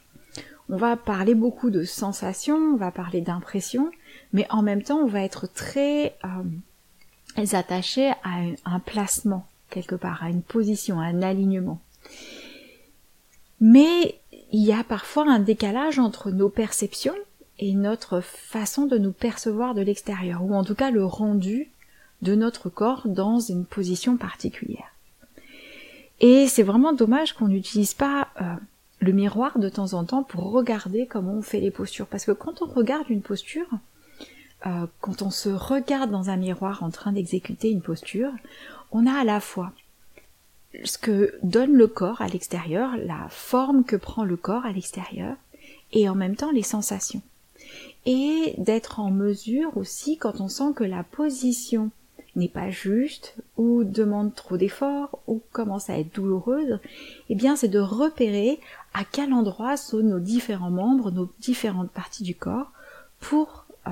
On 0.69 0.77
va 0.77 0.97
parler 0.97 1.35
beaucoup 1.35 1.71
de 1.71 1.83
sensations, 1.85 2.57
on 2.57 2.77
va 2.77 2.91
parler 2.91 3.21
d'impressions, 3.21 3.91
mais 4.33 4.47
en 4.51 4.63
même 4.63 4.83
temps 4.83 4.99
on 4.99 5.07
va 5.07 5.23
être 5.23 5.47
très 5.47 6.17
euh, 6.25 7.45
attaché 7.53 8.11
à 8.23 8.43
un 8.65 8.79
placement 8.79 9.47
quelque 9.71 9.95
part, 9.95 10.23
à 10.23 10.31
une 10.31 10.43
position, 10.43 11.01
à 11.01 11.05
un 11.05 11.23
alignement. 11.23 11.81
Mais 13.61 14.21
il 14.53 14.65
y 14.65 14.73
a 14.73 14.85
parfois 14.85 15.29
un 15.29 15.41
décalage 15.41 15.99
entre 15.99 16.31
nos 16.31 16.49
perceptions 16.49 17.15
et 17.59 17.75
notre 17.75 18.21
façon 18.21 18.87
de 18.87 18.99
nous 18.99 19.13
percevoir 19.13 19.75
de 19.75 19.83
l'extérieur, 19.83 20.43
ou 20.43 20.55
en 20.55 20.65
tout 20.65 20.75
cas 20.75 20.91
le 20.91 21.05
rendu 21.05 21.71
de 22.23 22.35
notre 22.35 22.69
corps 22.69 23.03
dans 23.07 23.41
une 23.41 23.65
position 23.65 24.17
particulière. 24.17 24.93
Et 26.21 26.49
c'est 26.49 26.63
vraiment 26.63 26.93
dommage 26.93 27.33
qu'on 27.33 27.49
n'utilise 27.49 27.95
pas 27.95 28.29
euh, 28.41 28.55
le 29.01 29.13
miroir 29.13 29.59
de 29.59 29.69
temps 29.69 29.93
en 29.95 30.05
temps 30.05 30.25
pour 30.25 30.51
regarder 30.51 31.07
comment 31.07 31.35
on 31.35 31.43
fait 31.43 31.61
les 31.61 31.71
postures. 31.71 32.07
Parce 32.07 32.25
que 32.25 32.33
quand 32.33 32.61
on 32.63 32.67
regarde 32.67 33.09
une 33.09 33.23
posture, 33.23 33.69
euh, 34.67 34.87
quand 35.01 35.23
on 35.23 35.31
se 35.31 35.49
regarde 35.49 36.11
dans 36.11 36.31
un 36.31 36.37
miroir 36.37 36.83
en 36.83 36.91
train 36.91 37.13
d'exécuter 37.13 37.71
une 37.71 37.83
posture, 37.83 38.33
on 38.91 39.07
a 39.07 39.13
à 39.13 39.25
la 39.25 39.41
fois 39.41 39.73
ce 40.85 40.99
que 40.99 41.35
donne 41.43 41.73
le 41.73 41.87
corps 41.87 42.21
à 42.21 42.29
l'extérieur, 42.29 42.97
la 42.97 43.29
forme 43.31 43.85
que 43.85 43.97
prend 43.97 44.25
le 44.25 44.37
corps 44.37 44.67
à 44.67 44.73
l'extérieur, 44.73 45.37
et 45.93 46.09
en 46.09 46.15
même 46.15 46.37
temps 46.37 46.51
les 46.51 46.63
sensations. 46.63 47.23
Et 48.11 48.55
d'être 48.57 49.01
en 49.01 49.11
mesure 49.11 49.77
aussi, 49.77 50.17
quand 50.17 50.41
on 50.41 50.49
sent 50.49 50.73
que 50.75 50.83
la 50.83 51.03
position 51.03 51.91
n'est 52.37 52.49
pas 52.49 52.71
juste, 52.71 53.35
ou 53.59 53.85
demande 53.85 54.35
trop 54.35 54.57
d'efforts, 54.57 55.19
ou 55.27 55.43
commence 55.53 55.91
à 55.91 55.99
être 55.99 56.15
douloureuse, 56.15 56.79
eh 57.29 57.35
bien 57.35 57.55
c'est 57.55 57.69
de 57.69 57.79
repérer 57.79 58.61
à 58.95 59.05
quel 59.05 59.35
endroit 59.35 59.77
sont 59.77 59.99
nos 59.99 60.21
différents 60.21 60.71
membres, 60.71 61.11
nos 61.11 61.29
différentes 61.41 61.91
parties 61.91 62.23
du 62.23 62.35
corps, 62.35 62.73
pour 63.21 63.67
euh, 63.87 63.91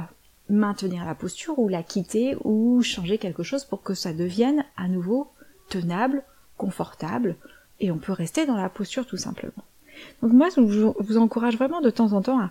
maintenir 0.49 1.05
la 1.05 1.15
posture, 1.15 1.59
ou 1.59 1.69
la 1.69 1.83
quitter, 1.83 2.39
ou 2.43 2.81
changer 2.81 3.19
quelque 3.19 3.43
chose 3.43 3.67
pour 3.67 3.83
que 3.83 3.93
ça 3.93 4.15
devienne 4.15 4.65
à 4.79 4.89
nouveau 4.89 5.31
tenable, 5.69 6.23
confortable, 6.57 7.37
et 7.81 7.91
on 7.91 7.99
peut 7.99 8.13
rester 8.13 8.47
dans 8.47 8.57
la 8.57 8.71
posture 8.71 9.07
tout 9.07 9.19
simplement. 9.19 9.65
Donc 10.23 10.33
moi, 10.33 10.49
je 10.57 10.63
vous 10.63 11.17
encourage 11.19 11.59
vraiment 11.59 11.83
de 11.83 11.91
temps 11.91 12.15
en 12.15 12.23
temps 12.23 12.41
à 12.41 12.51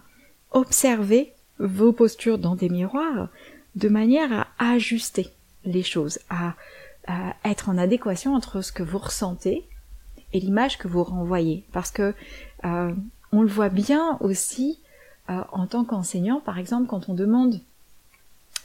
observer 0.52 1.34
vos 1.60 1.92
postures 1.92 2.38
dans 2.38 2.56
des 2.56 2.70
miroirs 2.70 3.30
de 3.76 3.90
manière 3.90 4.48
à 4.58 4.72
ajuster 4.72 5.30
les 5.66 5.84
choses, 5.84 6.20
à, 6.30 6.56
être 7.44 7.70
en 7.70 7.78
adéquation 7.78 8.34
entre 8.34 8.62
ce 8.62 8.72
que 8.72 8.82
vous 8.82 8.98
ressentez 8.98 9.64
et 10.34 10.40
l'image 10.40 10.80
que 10.80 10.88
vous 10.88 11.04
renvoyez. 11.04 11.64
Parce 11.72 11.92
que 11.92 12.16
euh, 12.64 12.94
on 13.32 13.42
le 13.42 13.48
voit 13.48 13.70
bien 13.70 14.18
aussi 14.22 14.80
euh, 15.30 15.42
en 15.52 15.68
tant 15.68 15.86
qu'enseignant, 15.86 16.40
par 16.40 16.58
exemple, 16.58 16.88
quand 16.88 17.10
on 17.10 17.14
demande 17.14 17.60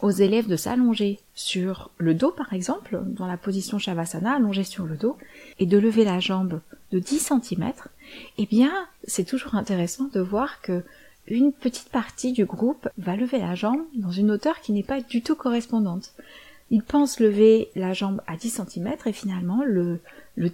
aux 0.01 0.11
élèves 0.11 0.49
de 0.49 0.57
s'allonger 0.57 1.21
sur 1.35 1.91
le 1.99 2.15
dos, 2.15 2.31
par 2.31 2.55
exemple, 2.55 3.03
dans 3.05 3.27
la 3.27 3.37
position 3.37 3.79
Shavasana, 3.79 4.37
allongé 4.37 4.65
sur 4.65 4.87
le 4.87 4.97
dos, 4.97 5.19
et 5.59 5.67
de 5.67 5.77
lever 5.77 6.05
la 6.05 6.21
jambe 6.21 6.61
de 6.93 6.99
10 6.99 7.33
cm, 7.43 7.73
eh 8.39 8.47
bien, 8.47 8.73
c'est 9.05 9.25
toujours 9.25 9.55
intéressant 9.55 10.09
de 10.13 10.21
voir 10.21 10.63
que 10.63 10.83
une 11.31 11.53
petite 11.53 11.89
partie 11.91 12.33
du 12.33 12.45
groupe 12.45 12.89
va 12.99 13.17
lever 13.17 13.39
la 13.39 13.55
jambe 13.55 13.81
dans 13.95 14.11
une 14.11 14.31
hauteur 14.31 14.61
qui 14.61 14.73
n'est 14.73 14.83
pas 14.83 15.01
du 15.01 15.23
tout 15.23 15.37
correspondante. 15.37 16.13
Ils 16.71 16.83
pensent 16.83 17.19
lever 17.19 17.69
la 17.75 17.93
jambe 17.93 18.21
à 18.27 18.37
10 18.37 18.63
cm 18.69 18.95
et 19.07 19.13
finalement 19.13 19.63
le, 19.65 20.01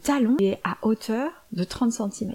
talon 0.03 0.37
est 0.41 0.59
à 0.65 0.79
hauteur 0.83 1.31
de 1.53 1.65
30 1.65 1.93
cm. 1.93 2.35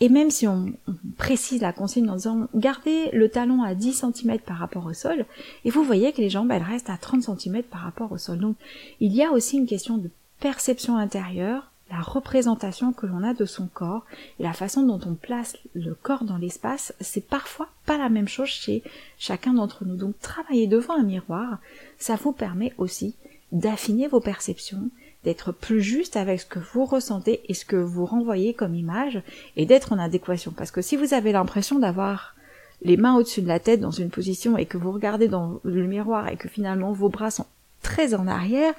Et 0.00 0.08
même 0.08 0.30
si 0.30 0.48
on, 0.48 0.72
précise 1.16 1.62
la 1.62 1.72
consigne 1.72 2.10
en 2.10 2.16
disant 2.16 2.48
gardez 2.54 3.10
le 3.12 3.28
talon 3.28 3.62
à 3.62 3.74
10 3.74 4.04
cm 4.12 4.38
par 4.40 4.58
rapport 4.58 4.86
au 4.86 4.92
sol, 4.92 5.26
et 5.64 5.70
vous 5.70 5.84
voyez 5.84 6.12
que 6.12 6.20
les 6.20 6.30
jambes 6.30 6.50
elles 6.50 6.62
restent 6.62 6.90
à 6.90 6.96
30 6.96 7.22
cm 7.22 7.62
par 7.62 7.82
rapport 7.82 8.10
au 8.10 8.18
sol. 8.18 8.38
Donc 8.38 8.56
il 9.00 9.12
y 9.12 9.22
a 9.22 9.30
aussi 9.30 9.56
une 9.56 9.66
question 9.66 9.96
de 9.96 10.10
perception 10.40 10.96
intérieure, 10.96 11.70
la 11.94 12.00
représentation 12.00 12.92
que 12.92 13.06
l'on 13.06 13.22
a 13.22 13.34
de 13.34 13.44
son 13.44 13.68
corps 13.68 14.04
et 14.40 14.42
la 14.42 14.52
façon 14.52 14.82
dont 14.82 14.98
on 15.06 15.14
place 15.14 15.56
le 15.74 15.94
corps 15.94 16.24
dans 16.24 16.38
l'espace, 16.38 16.92
c'est 17.00 17.24
parfois 17.24 17.68
pas 17.86 17.98
la 17.98 18.08
même 18.08 18.26
chose 18.26 18.48
chez 18.48 18.82
chacun 19.16 19.54
d'entre 19.54 19.84
nous. 19.84 19.94
Donc 19.94 20.18
travailler 20.18 20.66
devant 20.66 20.94
un 20.98 21.04
miroir, 21.04 21.58
ça 21.96 22.16
vous 22.16 22.32
permet 22.32 22.72
aussi 22.78 23.14
d'affiner 23.52 24.08
vos 24.08 24.18
perceptions 24.18 24.90
d'être 25.22 25.52
plus 25.52 25.80
juste 25.80 26.16
avec 26.16 26.40
ce 26.40 26.46
que 26.46 26.58
vous 26.58 26.84
ressentez 26.84 27.40
et 27.48 27.54
ce 27.54 27.64
que 27.64 27.76
vous 27.76 28.04
renvoyez 28.04 28.54
comme 28.54 28.74
image 28.74 29.22
et 29.56 29.64
d'être 29.64 29.92
en 29.92 29.98
adéquation. 29.98 30.52
Parce 30.54 30.72
que 30.72 30.82
si 30.82 30.96
vous 30.96 31.14
avez 31.14 31.30
l'impression 31.32 31.78
d'avoir 31.78 32.34
les 32.82 32.96
mains 32.96 33.16
au-dessus 33.16 33.40
de 33.40 33.48
la 33.48 33.60
tête 33.60 33.80
dans 33.80 33.92
une 33.92 34.10
position 34.10 34.58
et 34.58 34.66
que 34.66 34.76
vous 34.76 34.90
regardez 34.90 35.28
dans 35.28 35.60
le 35.62 35.86
miroir 35.86 36.28
et 36.28 36.36
que 36.36 36.48
finalement 36.48 36.92
vos 36.92 37.08
bras 37.08 37.30
sont 37.30 37.46
très 37.82 38.14
en 38.14 38.26
arrière, 38.26 38.74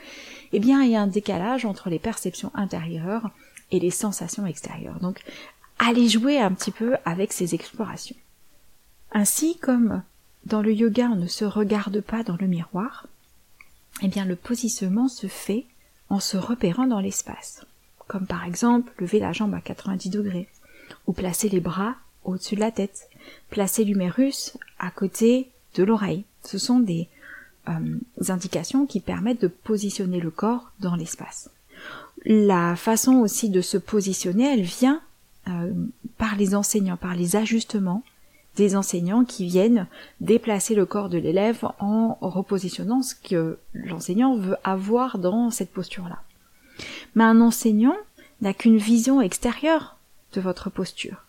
eh 0.56 0.60
bien 0.60 0.84
il 0.84 0.92
y 0.92 0.96
a 0.96 1.02
un 1.02 1.08
décalage 1.08 1.66
entre 1.66 1.90
les 1.90 2.00
perceptions 2.00 2.50
intérieures 2.54 3.30
et 3.72 3.80
les 3.82 3.92
sensations 3.92 4.46
extérieures. 4.46 5.02
Donc 5.02 5.22
allez 5.80 6.08
jouer 6.08 6.40
un 6.40 6.54
petit 6.54 6.72
peu 6.72 6.96
avec 7.04 7.34
ces 7.34 7.54
explorations. 7.56 8.16
Ainsi 9.12 9.58
comme 9.58 10.02
dans 10.46 10.62
le 10.62 10.74
yoga 10.74 11.10
on 11.12 11.18
ne 11.18 11.28
se 11.28 11.44
regarde 11.44 12.00
pas 12.00 12.24
dans 12.24 12.38
le 12.40 12.48
miroir, 12.48 13.08
eh 14.02 14.08
bien 14.08 14.24
le 14.24 14.38
positionnement 14.38 15.10
se 15.10 15.28
fait 15.28 15.66
en 16.10 16.22
se 16.22 16.38
repérant 16.38 16.88
dans 16.88 17.02
l'espace, 17.02 17.66
comme 18.08 18.26
par 18.26 18.46
exemple 18.46 18.94
lever 18.98 19.20
la 19.20 19.34
jambe 19.34 19.56
à 19.56 19.60
90 19.60 20.10
degrés, 20.10 20.48
ou 21.06 21.12
placer 21.12 21.50
les 21.50 21.60
bras 21.60 21.96
au-dessus 22.24 22.56
de 22.56 22.62
la 22.62 22.72
tête, 22.72 23.10
placer 23.50 23.84
l'humérus 23.84 24.58
à 24.80 24.90
côté 24.90 25.50
de 25.74 25.84
l'oreille. 25.84 26.24
Ce 26.46 26.58
sont 26.58 26.80
des 26.80 27.10
euh, 27.70 28.30
indications 28.30 28.86
qui 28.86 29.00
permettent 29.00 29.42
de 29.42 29.48
positionner 29.48 30.20
le 30.20 30.32
corps 30.32 30.72
dans 30.80 30.96
l'espace. 30.96 31.50
La 32.26 32.76
façon 32.76 33.16
aussi 33.16 33.50
de 33.50 33.62
se 33.62 33.78
positionner, 33.78 34.54
elle 34.54 34.64
vient 34.64 35.02
euh, 35.48 35.72
par 36.18 36.36
les 36.36 36.56
enseignants, 36.56 36.98
par 36.98 37.16
les 37.16 37.36
ajustements 37.36 38.04
des 38.56 38.76
enseignants 38.76 39.26
qui 39.26 39.46
viennent 39.46 39.88
déplacer 40.22 40.76
le 40.76 40.86
corps 40.86 41.10
de 41.10 41.18
l'élève 41.18 41.66
en 41.80 42.18
repositionnant 42.22 43.02
ce 43.02 43.14
que 43.14 43.58
l'enseignant 43.74 44.38
veut 44.38 44.56
avoir 44.64 45.18
dans 45.18 45.52
cette 45.52 45.74
posture-là. 45.74 46.22
Mais 47.16 47.26
un 47.26 47.42
enseignant 47.42 47.96
n'a 48.42 48.54
qu'une 48.54 48.78
vision 48.78 49.22
extérieure 49.22 49.98
de 50.34 50.42
votre 50.42 50.70
posture. 50.70 51.26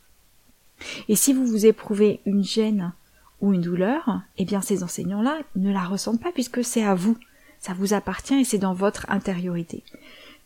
Et 1.08 1.16
si 1.16 1.32
vous 1.32 1.46
vous 1.46 1.66
éprouvez 1.66 2.20
une 2.26 2.44
gêne 2.44 2.92
ou 3.40 3.52
une 3.52 3.60
douleur, 3.60 4.22
eh 4.38 4.44
bien 4.44 4.60
ces 4.60 4.82
enseignants-là 4.82 5.38
ne 5.56 5.72
la 5.72 5.84
ressentent 5.84 6.22
pas 6.22 6.32
puisque 6.32 6.64
c'est 6.64 6.84
à 6.84 6.94
vous, 6.94 7.16
ça 7.60 7.74
vous 7.74 7.94
appartient 7.94 8.34
et 8.34 8.44
c'est 8.44 8.58
dans 8.58 8.74
votre 8.74 9.06
intériorité. 9.08 9.82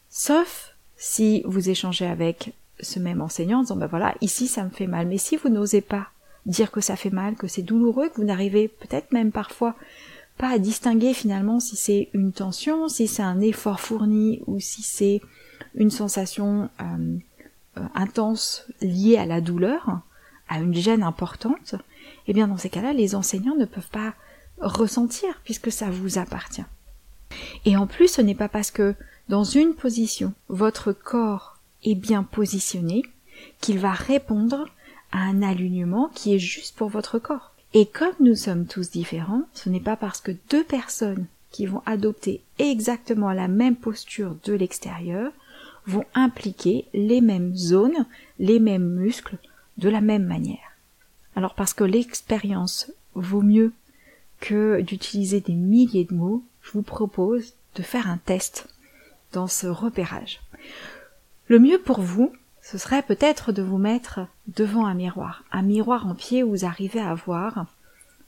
Sauf 0.09 0.75
si 0.97 1.43
vous 1.47 1.71
échangez 1.71 2.07
avec 2.07 2.53
ce 2.81 2.99
même 2.99 3.21
enseignant 3.21 3.59
en 3.59 3.63
disant 3.63 3.77
ben 3.77 3.87
voilà, 3.87 4.15
ici 4.21 4.49
ça 4.49 4.65
me 4.65 4.71
fait 4.71 4.87
mal. 4.87 5.07
Mais 5.07 5.19
si 5.19 5.37
vous 5.37 5.49
n'osez 5.49 5.81
pas 5.81 6.09
dire 6.47 6.71
que 6.71 6.81
ça 6.81 6.97
fait 6.97 7.11
mal, 7.11 7.37
que 7.37 7.47
c'est 7.47 7.63
douloureux, 7.63 8.09
que 8.09 8.17
vous 8.17 8.25
n'arrivez 8.25 8.69
peut-être 8.69 9.13
même 9.13 9.33
parfois 9.33 9.77
pas 10.39 10.49
à 10.49 10.59
distinguer 10.59 11.13
finalement 11.13 11.61
si 11.61 11.77
c'est 11.77 12.09
une 12.15 12.33
tension, 12.33 12.89
si 12.89 13.07
c'est 13.07 13.23
un 13.23 13.41
effort 13.41 13.81
fourni 13.81 14.41
ou 14.47 14.59
si 14.59 14.83
c'est 14.83 15.21
une 15.75 15.91
sensation 15.91 16.71
euh, 16.81 17.17
euh, 17.77 17.83
intense 17.95 18.67
liée 18.81 19.19
à 19.19 19.27
la 19.27 19.41
douleur, 19.41 20.01
à 20.51 20.59
une 20.59 20.75
gêne 20.75 21.03
importante, 21.03 21.77
eh 22.27 22.35
bien 22.35 22.49
dans 22.49 22.59
ces 22.59 22.69
cas-là, 22.69 22.93
les 22.93 23.15
enseignants 23.15 23.57
ne 23.57 23.65
peuvent 23.65 23.91
pas 23.91 24.13
ressentir 24.61 25.41
puisque 25.45 25.73
ça 25.73 25.89
vous 25.91 26.19
appartient. 26.19 26.65
Et 27.65 27.77
en 27.77 27.87
plus, 27.87 28.09
ce 28.09 28.21
n'est 28.21 28.35
pas 28.35 28.49
parce 28.49 28.71
que 28.71 28.95
dans 29.29 29.45
une 29.45 29.75
position, 29.75 30.35
votre 30.49 30.93
corps 30.93 31.59
est 31.85 31.95
bien 31.95 32.25
positionné 32.25 33.03
qu'il 33.61 33.79
va 33.79 33.93
répondre 33.93 34.67
à 35.13 35.19
un 35.19 35.43
alignement 35.43 36.11
qui 36.15 36.35
est 36.35 36.41
juste 36.41 36.77
pour 36.77 36.89
votre 36.89 37.19
corps. 37.19 37.53
Et 37.73 37.87
comme 37.87 38.15
nous 38.19 38.35
sommes 38.35 38.67
tous 38.67 38.91
différents, 38.91 39.43
ce 39.55 39.69
n'est 39.69 39.81
pas 39.81 39.97
parce 39.97 40.21
que 40.21 40.33
deux 40.51 40.65
personnes 40.65 41.27
qui 41.53 41.67
vont 41.67 41.83
adopter 41.87 42.43
exactement 42.59 43.33
la 43.33 43.49
même 43.49 43.77
posture 43.77 44.37
de 44.45 44.53
l'extérieur 44.53 45.33
vont 45.87 46.05
impliquer 46.15 46.87
les 46.93 47.21
mêmes 47.21 47.55
zones, 47.57 48.07
les 48.39 48.61
mêmes 48.61 48.89
muscles 48.89 49.39
de 49.81 49.89
la 49.89 50.01
même 50.01 50.25
manière. 50.25 50.77
Alors 51.35 51.55
parce 51.55 51.75
que 51.75 51.85
l'expérience 51.85 52.93
vaut 53.15 53.43
mieux 53.43 53.73
que 54.41 54.81
d'utiliser 54.81 55.41
des 55.41 55.55
milliers 55.55 56.05
de 56.05 56.15
mots, 56.15 56.45
je 56.63 56.73
vous 56.73 56.83
propose 56.83 57.55
de 57.75 57.83
faire 57.83 58.09
un 58.09 58.19
test 58.19 58.69
dans 59.33 59.47
ce 59.47 59.67
repérage. 59.67 60.41
Le 61.47 61.59
mieux 61.59 61.79
pour 61.79 62.01
vous, 62.01 62.33
ce 62.63 62.79
serait 62.79 63.03
peut-être 63.03 63.53
de 63.53 63.63
vous 63.63 63.79
mettre 63.79 64.21
devant 64.49 64.87
un 64.87 64.95
miroir, 64.95 65.45
un 65.53 65.63
miroir 65.63 66.07
en 66.07 66.15
pied 66.15 66.43
où 66.43 66.51
vous 66.51 66.65
arrivez 66.65 67.01
à 67.01 67.15
voir 67.15 67.67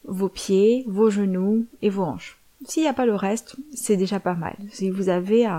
vos 0.05 0.29
pieds, 0.29 0.85
vos 0.87 1.11
genoux 1.11 1.67
et 1.83 1.91
vos 1.91 2.05
hanches. 2.05 2.39
S'il 2.67 2.83
n'y 2.83 2.89
a 2.89 2.95
pas 2.95 3.07
le 3.07 3.15
reste, 3.15 3.57
c'est 3.75 3.97
déjà 3.97 4.21
pas 4.21 4.35
mal. 4.35 4.57
Si 4.71 4.91
vous 4.91 5.09
avez 5.09 5.47
euh, 5.47 5.59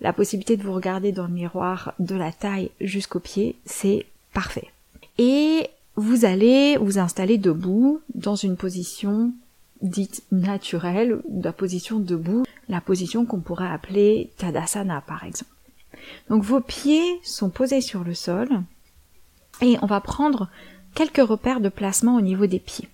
la 0.00 0.12
possibilité 0.12 0.56
de 0.56 0.62
vous 0.62 0.74
regarder 0.74 1.12
dans 1.12 1.26
le 1.26 1.32
miroir 1.32 1.94
de 1.98 2.14
la 2.14 2.32
taille 2.32 2.70
jusqu'aux 2.80 3.20
pieds, 3.20 3.56
c'est 3.64 4.06
parfait. 4.32 4.68
Et 5.18 5.68
vous 5.96 6.24
allez 6.24 6.76
vous 6.78 6.98
installer 6.98 7.38
debout 7.38 8.00
dans 8.14 8.36
une 8.36 8.56
position 8.56 9.32
dite 9.82 10.22
naturelle, 10.30 11.20
la 11.42 11.52
position 11.52 11.98
debout, 11.98 12.44
la 12.68 12.80
position 12.80 13.26
qu'on 13.26 13.40
pourrait 13.40 13.70
appeler 13.70 14.30
Tadasana 14.38 15.02
par 15.02 15.24
exemple. 15.24 15.50
Donc 16.28 16.42
vos 16.42 16.60
pieds 16.60 17.20
sont 17.22 17.50
posés 17.50 17.80
sur 17.80 18.04
le 18.04 18.14
sol 18.14 18.48
et 19.60 19.76
on 19.82 19.86
va 19.86 20.00
prendre 20.00 20.48
quelques 20.94 21.26
repères 21.26 21.60
de 21.60 21.68
placement 21.68 22.16
au 22.16 22.20
niveau 22.20 22.46
des 22.46 22.58
pieds. 22.58 22.88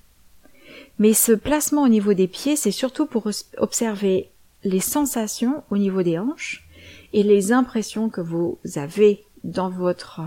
Mais 0.99 1.13
ce 1.13 1.33
placement 1.33 1.83
au 1.83 1.89
niveau 1.89 2.15
des 2.15 2.27
pieds, 2.27 2.57
c'est 2.57 2.73
surtout 2.73 3.07
pour 3.07 3.29
observer 3.59 4.31
les 4.65 4.81
sensations 4.81 5.63
au 5.71 5.79
niveau 5.79 6.03
des 6.03 6.19
hanches 6.19 6.67
et 7.13 7.23
les 7.23 7.53
impressions 7.53 8.09
que 8.09 8.21
vous 8.21 8.59
avez 8.75 9.25
dans 9.49 9.71
votre 9.71 10.21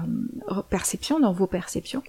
euh, 0.49 0.61
perception, 0.69 1.19
dans 1.19 1.31
vos 1.31 1.47
perceptions. 1.47 2.03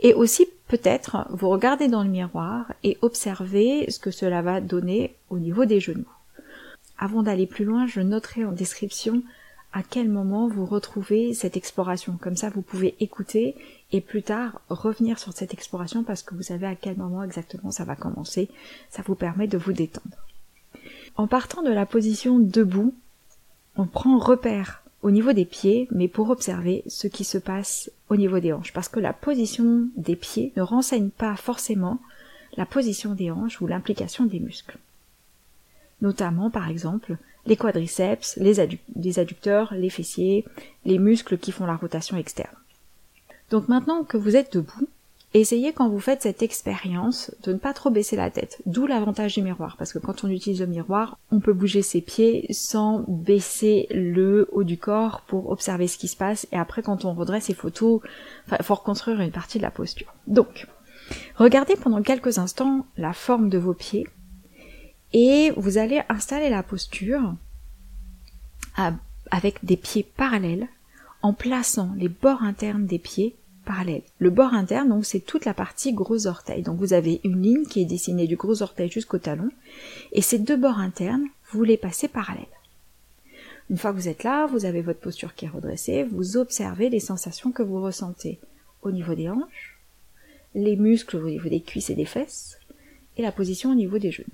Et 0.00 0.14
aussi 0.14 0.46
peut-être 0.66 1.26
vous 1.30 1.48
regardez 1.48 1.88
dans 1.88 2.02
le 2.02 2.10
miroir 2.10 2.72
et 2.84 2.98
observez 3.02 3.90
ce 3.90 3.98
que 3.98 4.10
cela 4.10 4.42
va 4.42 4.60
donner 4.60 5.14
au 5.30 5.38
niveau 5.38 5.64
des 5.64 5.80
genoux. 5.80 6.08
Avant 6.98 7.22
d'aller 7.22 7.46
plus 7.46 7.64
loin, 7.64 7.86
je 7.86 8.00
noterai 8.00 8.44
en 8.44 8.52
description 8.52 9.22
à 9.72 9.82
quel 9.82 10.08
moment 10.08 10.48
vous 10.48 10.66
retrouvez 10.66 11.34
cette 11.34 11.56
exploration. 11.56 12.18
Comme 12.20 12.36
ça, 12.36 12.50
vous 12.50 12.62
pouvez 12.62 12.96
écouter 13.00 13.54
et 13.92 14.00
plus 14.00 14.22
tard 14.22 14.60
revenir 14.68 15.18
sur 15.18 15.32
cette 15.32 15.54
exploration 15.54 16.02
parce 16.02 16.22
que 16.22 16.34
vous 16.34 16.42
savez 16.42 16.66
à 16.66 16.74
quel 16.74 16.96
moment 16.96 17.22
exactement 17.22 17.70
ça 17.70 17.84
va 17.84 17.94
commencer. 17.94 18.48
Ça 18.90 19.02
vous 19.06 19.14
permet 19.14 19.46
de 19.46 19.58
vous 19.58 19.72
détendre. 19.72 20.16
En 21.16 21.26
partant 21.26 21.62
de 21.62 21.70
la 21.70 21.86
position 21.86 22.38
debout, 22.38 22.94
on 23.76 23.86
prend 23.86 24.18
repère 24.18 24.82
au 25.02 25.10
niveau 25.10 25.32
des 25.32 25.44
pieds, 25.44 25.88
mais 25.90 26.08
pour 26.08 26.30
observer 26.30 26.82
ce 26.86 27.06
qui 27.06 27.24
se 27.24 27.38
passe 27.38 27.90
au 28.08 28.16
niveau 28.16 28.40
des 28.40 28.52
hanches. 28.52 28.72
Parce 28.72 28.88
que 28.88 29.00
la 29.00 29.12
position 29.12 29.88
des 29.96 30.16
pieds 30.16 30.52
ne 30.56 30.62
renseigne 30.62 31.10
pas 31.10 31.36
forcément 31.36 32.00
la 32.56 32.66
position 32.66 33.14
des 33.14 33.30
hanches 33.30 33.60
ou 33.60 33.66
l'implication 33.66 34.24
des 34.24 34.40
muscles. 34.40 34.78
Notamment, 36.00 36.50
par 36.50 36.68
exemple, 36.68 37.16
les 37.46 37.56
quadriceps, 37.56 38.36
les, 38.36 38.60
adducteurs, 39.18 39.72
les 39.74 39.90
fessiers, 39.90 40.44
les 40.84 40.98
muscles 40.98 41.38
qui 41.38 41.52
font 41.52 41.66
la 41.66 41.76
rotation 41.76 42.16
externe. 42.16 42.54
Donc 43.50 43.68
maintenant 43.68 44.04
que 44.04 44.16
vous 44.16 44.36
êtes 44.36 44.52
debout, 44.52 44.88
essayez 45.34 45.72
quand 45.72 45.88
vous 45.88 46.00
faites 46.00 46.22
cette 46.22 46.42
expérience 46.42 47.30
de 47.42 47.52
ne 47.52 47.58
pas 47.58 47.74
trop 47.74 47.90
baisser 47.90 48.16
la 48.16 48.30
tête, 48.30 48.60
d'où 48.66 48.86
l'avantage 48.86 49.34
du 49.34 49.42
miroir, 49.42 49.76
parce 49.76 49.92
que 49.92 49.98
quand 49.98 50.24
on 50.24 50.28
utilise 50.28 50.60
le 50.60 50.66
miroir, 50.66 51.18
on 51.30 51.40
peut 51.40 51.52
bouger 51.52 51.82
ses 51.82 52.00
pieds 52.00 52.46
sans 52.50 53.04
baisser 53.08 53.86
le 53.90 54.48
haut 54.52 54.64
du 54.64 54.78
corps 54.78 55.22
pour 55.26 55.50
observer 55.50 55.86
ce 55.86 55.98
qui 55.98 56.08
se 56.08 56.16
passe, 56.16 56.46
et 56.52 56.56
après 56.56 56.82
quand 56.82 57.04
on 57.04 57.14
redresse 57.14 57.44
ses 57.44 57.54
photos, 57.54 58.00
il 58.50 58.64
faut 58.64 58.74
reconstruire 58.74 59.20
une 59.20 59.30
partie 59.30 59.58
de 59.58 59.62
la 59.62 59.70
posture. 59.70 60.14
Donc, 60.26 60.66
regardez 61.36 61.76
pendant 61.76 62.02
quelques 62.02 62.38
instants 62.38 62.86
la 62.96 63.12
forme 63.12 63.48
de 63.48 63.58
vos 63.58 63.74
pieds, 63.74 64.06
et 65.12 65.52
vous 65.56 65.78
allez 65.78 66.02
installer 66.08 66.50
la 66.50 66.62
posture 66.62 67.34
avec 69.30 69.64
des 69.64 69.76
pieds 69.76 70.02
parallèles 70.02 70.68
en 71.22 71.32
plaçant 71.32 71.92
les 71.96 72.08
bords 72.08 72.42
internes 72.42 72.86
des 72.86 72.98
pieds 72.98 73.36
Le 74.18 74.30
bord 74.30 74.54
interne, 74.54 74.88
donc, 74.88 75.04
c'est 75.04 75.20
toute 75.20 75.44
la 75.44 75.54
partie 75.54 75.92
gros 75.92 76.26
orteil. 76.26 76.62
Donc, 76.62 76.78
vous 76.78 76.92
avez 76.92 77.20
une 77.24 77.42
ligne 77.42 77.66
qui 77.66 77.82
est 77.82 77.86
dessinée 77.86 78.26
du 78.26 78.36
gros 78.36 78.62
orteil 78.62 78.90
jusqu'au 78.90 79.18
talon, 79.18 79.50
et 80.12 80.22
ces 80.22 80.38
deux 80.38 80.56
bords 80.56 80.78
internes, 80.78 81.26
vous 81.52 81.64
les 81.64 81.76
passez 81.76 82.08
parallèles. 82.08 82.46
Une 83.70 83.76
fois 83.76 83.92
que 83.92 83.96
vous 83.96 84.08
êtes 84.08 84.24
là, 84.24 84.46
vous 84.46 84.64
avez 84.64 84.80
votre 84.80 85.00
posture 85.00 85.34
qui 85.34 85.44
est 85.44 85.50
redressée, 85.50 86.02
vous 86.04 86.38
observez 86.38 86.88
les 86.88 87.00
sensations 87.00 87.52
que 87.52 87.62
vous 87.62 87.82
ressentez 87.82 88.38
au 88.82 88.90
niveau 88.90 89.14
des 89.14 89.28
hanches, 89.28 89.78
les 90.54 90.76
muscles 90.76 91.16
au 91.16 91.28
niveau 91.28 91.48
des 91.48 91.60
cuisses 91.60 91.90
et 91.90 91.94
des 91.94 92.06
fesses, 92.06 92.58
et 93.16 93.22
la 93.22 93.32
position 93.32 93.70
au 93.70 93.74
niveau 93.74 93.98
des 93.98 94.10
genoux. 94.10 94.26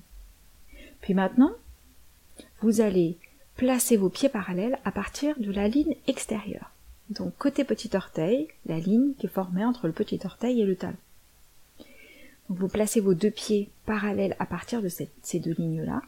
Puis 1.01 1.15
maintenant, 1.15 1.53
vous 2.61 2.81
allez 2.81 3.19
placer 3.57 3.97
vos 3.97 4.11
pieds 4.11 4.29
parallèles 4.29 4.79
à 4.85 4.93
partir 4.93 5.35
de 5.39 5.51
la 5.51 5.69
ligne 5.69 5.97
extérieure. 6.07 6.71
Donc 7.11 7.37
côté 7.37 7.65
petit 7.65 7.91
orteil, 7.95 8.49
la 8.67 8.79
ligne 8.79 9.15
qui 9.19 9.27
est 9.27 9.31
formée 9.31 9.65
entre 9.65 9.87
le 9.87 9.93
petit 9.93 10.21
orteil 10.25 10.61
et 10.61 10.67
le 10.67 10.77
talon. 10.77 10.97
Vous 12.49 12.69
placez 12.69 13.01
vos 13.01 13.15
deux 13.15 13.31
pieds 13.31 13.71
parallèles 13.87 14.37
à 14.39 14.47
partir 14.47 14.83
de 14.83 14.89
ces 14.89 15.39
deux 15.39 15.55
lignes-là 15.55 16.03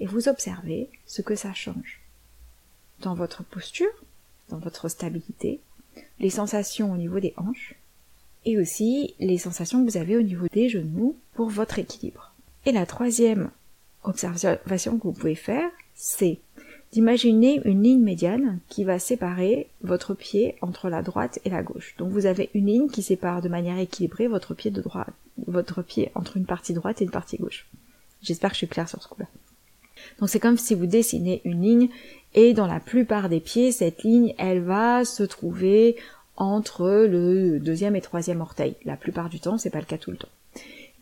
et 0.00 0.06
vous 0.06 0.28
observez 0.28 0.90
ce 1.06 1.22
que 1.22 1.34
ça 1.34 1.54
change. 1.54 2.00
Dans 3.00 3.14
votre 3.14 3.44
posture, 3.44 3.86
dans 4.48 4.58
votre 4.58 4.88
stabilité, 4.88 5.60
les 6.18 6.30
sensations 6.30 6.92
au 6.92 6.96
niveau 6.96 7.20
des 7.20 7.34
hanches 7.36 7.74
et 8.44 8.58
aussi 8.58 9.14
les 9.18 9.38
sensations 9.38 9.84
que 9.84 9.90
vous 9.90 9.96
avez 9.96 10.16
au 10.16 10.22
niveau 10.22 10.46
des 10.52 10.68
genoux 10.68 11.16
pour 11.34 11.48
votre 11.48 11.78
équilibre. 11.78 12.32
Et 12.64 12.72
la 12.72 12.86
troisième 12.86 13.50
observation 14.04 14.98
que 14.98 15.04
vous 15.04 15.12
pouvez 15.12 15.34
faire, 15.34 15.70
c'est 15.94 16.38
d'imaginer 16.92 17.60
une 17.64 17.82
ligne 17.82 18.02
médiane 18.02 18.60
qui 18.68 18.84
va 18.84 18.98
séparer 18.98 19.68
votre 19.82 20.14
pied 20.14 20.56
entre 20.62 20.88
la 20.88 21.02
droite 21.02 21.38
et 21.44 21.50
la 21.50 21.62
gauche. 21.62 21.94
Donc 21.98 22.10
vous 22.10 22.26
avez 22.26 22.50
une 22.54 22.66
ligne 22.66 22.88
qui 22.88 23.02
sépare 23.02 23.42
de 23.42 23.48
manière 23.48 23.78
équilibrée 23.78 24.26
votre 24.26 24.54
pied 24.54 24.70
de 24.70 24.80
droite, 24.80 25.12
votre 25.46 25.82
pied 25.82 26.10
entre 26.14 26.36
une 26.36 26.46
partie 26.46 26.72
droite 26.72 27.00
et 27.00 27.04
une 27.04 27.10
partie 27.10 27.36
gauche. 27.36 27.66
J'espère 28.22 28.50
que 28.50 28.54
je 28.54 28.58
suis 28.58 28.68
claire 28.68 28.88
sur 28.88 29.02
ce 29.02 29.08
coup-là. 29.08 29.26
Donc 30.18 30.28
c'est 30.28 30.40
comme 30.40 30.56
si 30.56 30.74
vous 30.74 30.86
dessinez 30.86 31.42
une 31.44 31.62
ligne 31.62 31.88
et 32.34 32.54
dans 32.54 32.66
la 32.66 32.80
plupart 32.80 33.28
des 33.28 33.40
pieds, 33.40 33.72
cette 33.72 34.02
ligne, 34.02 34.34
elle 34.38 34.62
va 34.62 35.04
se 35.04 35.22
trouver 35.22 35.96
entre 36.36 36.88
le 36.88 37.58
deuxième 37.58 37.96
et 37.96 38.00
troisième 38.00 38.40
orteil. 38.40 38.76
La 38.84 38.96
plupart 38.96 39.28
du 39.28 39.40
temps, 39.40 39.58
c'est 39.58 39.70
pas 39.70 39.80
le 39.80 39.84
cas 39.84 39.98
tout 39.98 40.10
le 40.10 40.16
temps 40.16 40.28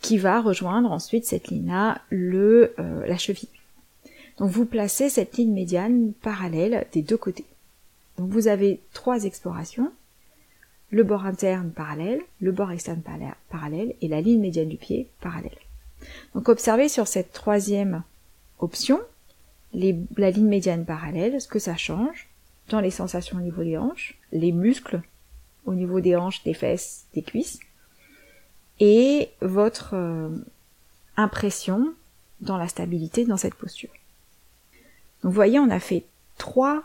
qui 0.00 0.18
va 0.18 0.40
rejoindre 0.40 0.92
ensuite 0.92 1.24
cette 1.24 1.48
ligne-là 1.48 2.00
le, 2.10 2.74
euh, 2.78 3.06
la 3.06 3.18
cheville. 3.18 3.48
Donc 4.38 4.50
vous 4.50 4.66
placez 4.66 5.08
cette 5.08 5.36
ligne 5.36 5.52
médiane 5.52 6.12
parallèle 6.12 6.86
des 6.92 7.02
deux 7.02 7.16
côtés. 7.16 7.46
Donc 8.18 8.30
vous 8.30 8.48
avez 8.48 8.80
trois 8.92 9.24
explorations, 9.24 9.92
le 10.90 11.04
bord 11.04 11.26
interne 11.26 11.70
parallèle, 11.70 12.20
le 12.40 12.52
bord 12.52 12.70
externe 12.70 13.02
parallèle 13.50 13.94
et 14.00 14.08
la 14.08 14.20
ligne 14.20 14.40
médiane 14.40 14.68
du 14.68 14.76
pied 14.76 15.08
parallèle. 15.20 15.58
Donc 16.34 16.48
observez 16.48 16.88
sur 16.88 17.06
cette 17.06 17.32
troisième 17.32 18.02
option 18.58 19.00
la 19.72 20.30
ligne 20.30 20.48
médiane 20.48 20.86
parallèle, 20.86 21.40
ce 21.40 21.48
que 21.48 21.58
ça 21.58 21.76
change 21.76 22.28
dans 22.68 22.80
les 22.80 22.90
sensations 22.90 23.38
au 23.38 23.42
niveau 23.42 23.62
des 23.62 23.76
hanches, 23.76 24.18
les 24.32 24.52
muscles 24.52 25.02
au 25.66 25.74
niveau 25.74 26.00
des 26.00 26.16
hanches, 26.16 26.42
des 26.44 26.54
fesses, 26.54 27.06
des 27.14 27.22
cuisses, 27.22 27.58
et 28.78 29.30
votre 29.40 29.94
euh, 29.94 30.30
impression 31.16 31.92
dans 32.40 32.56
la 32.56 32.68
stabilité 32.68 33.24
dans 33.24 33.36
cette 33.36 33.54
posture. 33.54 33.90
Donc 35.26 35.32
vous 35.32 35.38
voyez, 35.38 35.58
on 35.58 35.70
a 35.70 35.80
fait 35.80 36.04
trois 36.38 36.84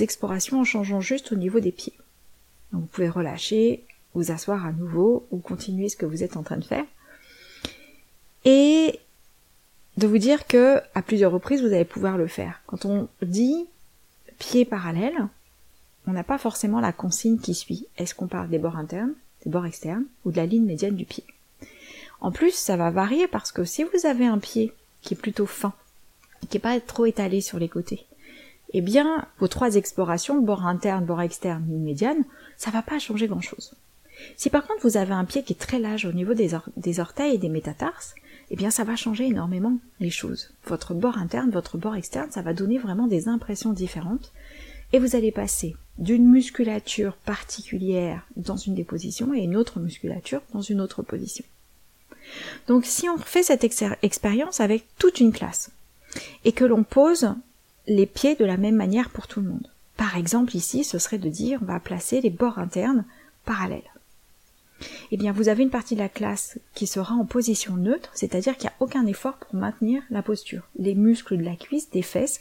explorations 0.00 0.58
en 0.58 0.64
changeant 0.64 1.00
juste 1.00 1.30
au 1.30 1.36
niveau 1.36 1.60
des 1.60 1.70
pieds. 1.70 1.92
Vous 2.72 2.80
pouvez 2.80 3.08
relâcher, 3.08 3.84
vous 4.14 4.32
asseoir 4.32 4.66
à 4.66 4.72
nouveau 4.72 5.28
ou 5.30 5.38
continuer 5.38 5.88
ce 5.88 5.94
que 5.96 6.04
vous 6.04 6.24
êtes 6.24 6.36
en 6.36 6.42
train 6.42 6.56
de 6.56 6.64
faire. 6.64 6.84
Et 8.44 8.98
de 9.96 10.08
vous 10.08 10.18
dire 10.18 10.48
que 10.48 10.80
à 10.96 11.02
plusieurs 11.02 11.30
reprises 11.30 11.60
vous 11.60 11.72
allez 11.72 11.84
pouvoir 11.84 12.18
le 12.18 12.26
faire. 12.26 12.60
Quand 12.66 12.84
on 12.84 13.08
dit 13.22 13.68
pieds 14.40 14.64
parallèles, 14.64 15.28
on 16.08 16.10
n'a 16.10 16.24
pas 16.24 16.38
forcément 16.38 16.80
la 16.80 16.92
consigne 16.92 17.38
qui 17.38 17.54
suit. 17.54 17.86
Est-ce 17.96 18.16
qu'on 18.16 18.26
parle 18.26 18.48
des 18.48 18.58
bords 18.58 18.76
internes 18.76 19.14
des 19.44 19.50
bords 19.50 19.66
externes 19.66 20.06
ou 20.24 20.32
de 20.32 20.36
la 20.36 20.46
ligne 20.46 20.66
médiane 20.66 20.96
du 20.96 21.04
pied? 21.04 21.22
En 22.20 22.32
plus, 22.32 22.56
ça 22.56 22.76
va 22.76 22.90
varier 22.90 23.28
parce 23.28 23.52
que 23.52 23.62
si 23.62 23.84
vous 23.84 24.04
avez 24.04 24.26
un 24.26 24.38
pied 24.38 24.72
qui 25.00 25.14
est 25.14 25.16
plutôt 25.16 25.46
fin, 25.46 25.74
qui 26.48 26.56
n'est 26.56 26.62
pas 26.62 26.80
trop 26.80 27.06
étalé 27.06 27.40
sur 27.40 27.58
les 27.58 27.68
côtés, 27.68 28.06
eh 28.72 28.80
bien, 28.80 29.26
vos 29.38 29.48
trois 29.48 29.76
explorations, 29.76 30.40
bord 30.40 30.66
interne, 30.66 31.04
bord 31.04 31.22
externe, 31.22 31.64
ligne 31.68 31.82
médiane, 31.82 32.24
ça 32.56 32.70
va 32.70 32.82
pas 32.82 32.98
changer 32.98 33.26
grand 33.26 33.40
chose. 33.40 33.72
Si 34.36 34.50
par 34.50 34.66
contre 34.66 34.82
vous 34.82 34.96
avez 34.96 35.12
un 35.12 35.24
pied 35.24 35.42
qui 35.42 35.52
est 35.52 35.56
très 35.56 35.78
large 35.78 36.04
au 36.04 36.12
niveau 36.12 36.34
des, 36.34 36.50
des 36.76 37.00
orteils 37.00 37.34
et 37.34 37.38
des 37.38 37.48
métatarses, 37.48 38.14
eh 38.50 38.56
bien 38.56 38.70
ça 38.70 38.84
va 38.84 38.96
changer 38.96 39.26
énormément 39.26 39.78
les 40.00 40.10
choses. 40.10 40.50
Votre 40.66 40.94
bord 40.94 41.18
interne, 41.18 41.50
votre 41.50 41.78
bord 41.78 41.94
externe, 41.94 42.30
ça 42.30 42.42
va 42.42 42.52
donner 42.52 42.78
vraiment 42.78 43.06
des 43.06 43.28
impressions 43.28 43.72
différentes 43.72 44.32
et 44.92 44.98
vous 44.98 45.16
allez 45.16 45.32
passer 45.32 45.76
d'une 45.98 46.28
musculature 46.28 47.14
particulière 47.14 48.26
dans 48.36 48.56
une 48.56 48.74
des 48.74 48.84
positions 48.84 49.34
et 49.34 49.40
une 49.40 49.56
autre 49.56 49.80
musculature 49.80 50.42
dans 50.52 50.62
une 50.62 50.80
autre 50.80 51.02
position. 51.02 51.44
Donc 52.66 52.84
si 52.84 53.08
on 53.08 53.18
fait 53.18 53.42
cette 53.42 53.64
expérience 54.02 54.60
avec 54.60 54.84
toute 54.98 55.20
une 55.20 55.32
classe 55.32 55.70
et 56.44 56.52
que 56.52 56.64
l'on 56.64 56.84
pose 56.84 57.34
les 57.86 58.06
pieds 58.06 58.36
de 58.36 58.44
la 58.44 58.56
même 58.56 58.76
manière 58.76 59.10
pour 59.10 59.26
tout 59.26 59.40
le 59.40 59.48
monde. 59.48 59.70
Par 59.96 60.16
exemple 60.16 60.56
ici, 60.56 60.84
ce 60.84 60.98
serait 60.98 61.18
de 61.18 61.28
dire 61.28 61.58
on 61.62 61.66
va 61.66 61.80
placer 61.80 62.20
les 62.20 62.30
bords 62.30 62.58
internes 62.58 63.04
parallèles. 63.44 63.82
Eh 65.10 65.16
bien, 65.16 65.32
vous 65.32 65.48
avez 65.48 65.64
une 65.64 65.70
partie 65.70 65.94
de 65.94 66.00
la 66.00 66.08
classe 66.08 66.58
qui 66.74 66.86
sera 66.86 67.14
en 67.14 67.24
position 67.24 67.76
neutre, 67.76 68.10
c'est-à-dire 68.14 68.56
qu'il 68.56 68.68
n'y 68.68 68.74
a 68.74 68.84
aucun 68.84 69.06
effort 69.06 69.36
pour 69.38 69.54
maintenir 69.54 70.02
la 70.10 70.22
posture. 70.22 70.68
Les 70.78 70.94
muscles 70.94 71.36
de 71.36 71.42
la 71.42 71.56
cuisse, 71.56 71.90
des 71.90 72.02
fesses, 72.02 72.40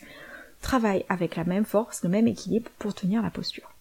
travaille 0.61 1.05
avec 1.09 1.35
la 1.35 1.45
même 1.45 1.65
force, 1.65 2.03
le 2.03 2.09
même 2.09 2.27
équilibre 2.27 2.69
pour 2.77 2.93
tenir 2.93 3.21
la 3.21 3.31
posture. 3.31 3.71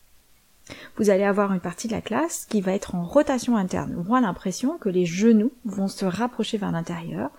Vous 0.97 1.11
allez 1.11 1.25
avoir 1.25 1.53
une 1.53 1.61
partie 1.61 1.87
de 1.87 1.93
la 1.93 2.01
classe 2.01 2.47
qui 2.49 2.61
va 2.61 2.73
être 2.73 2.95
en 2.95 3.05
rotation 3.05 3.57
interne, 3.57 3.95
aura 3.97 4.21
l'impression 4.21 4.79
que 4.79 4.89
les 4.89 5.07
genoux 5.07 5.53
vont 5.65 5.89
se 5.89 6.05
rapprocher 6.05 6.59
vers 6.59 6.73
l'intérieur 6.73 7.31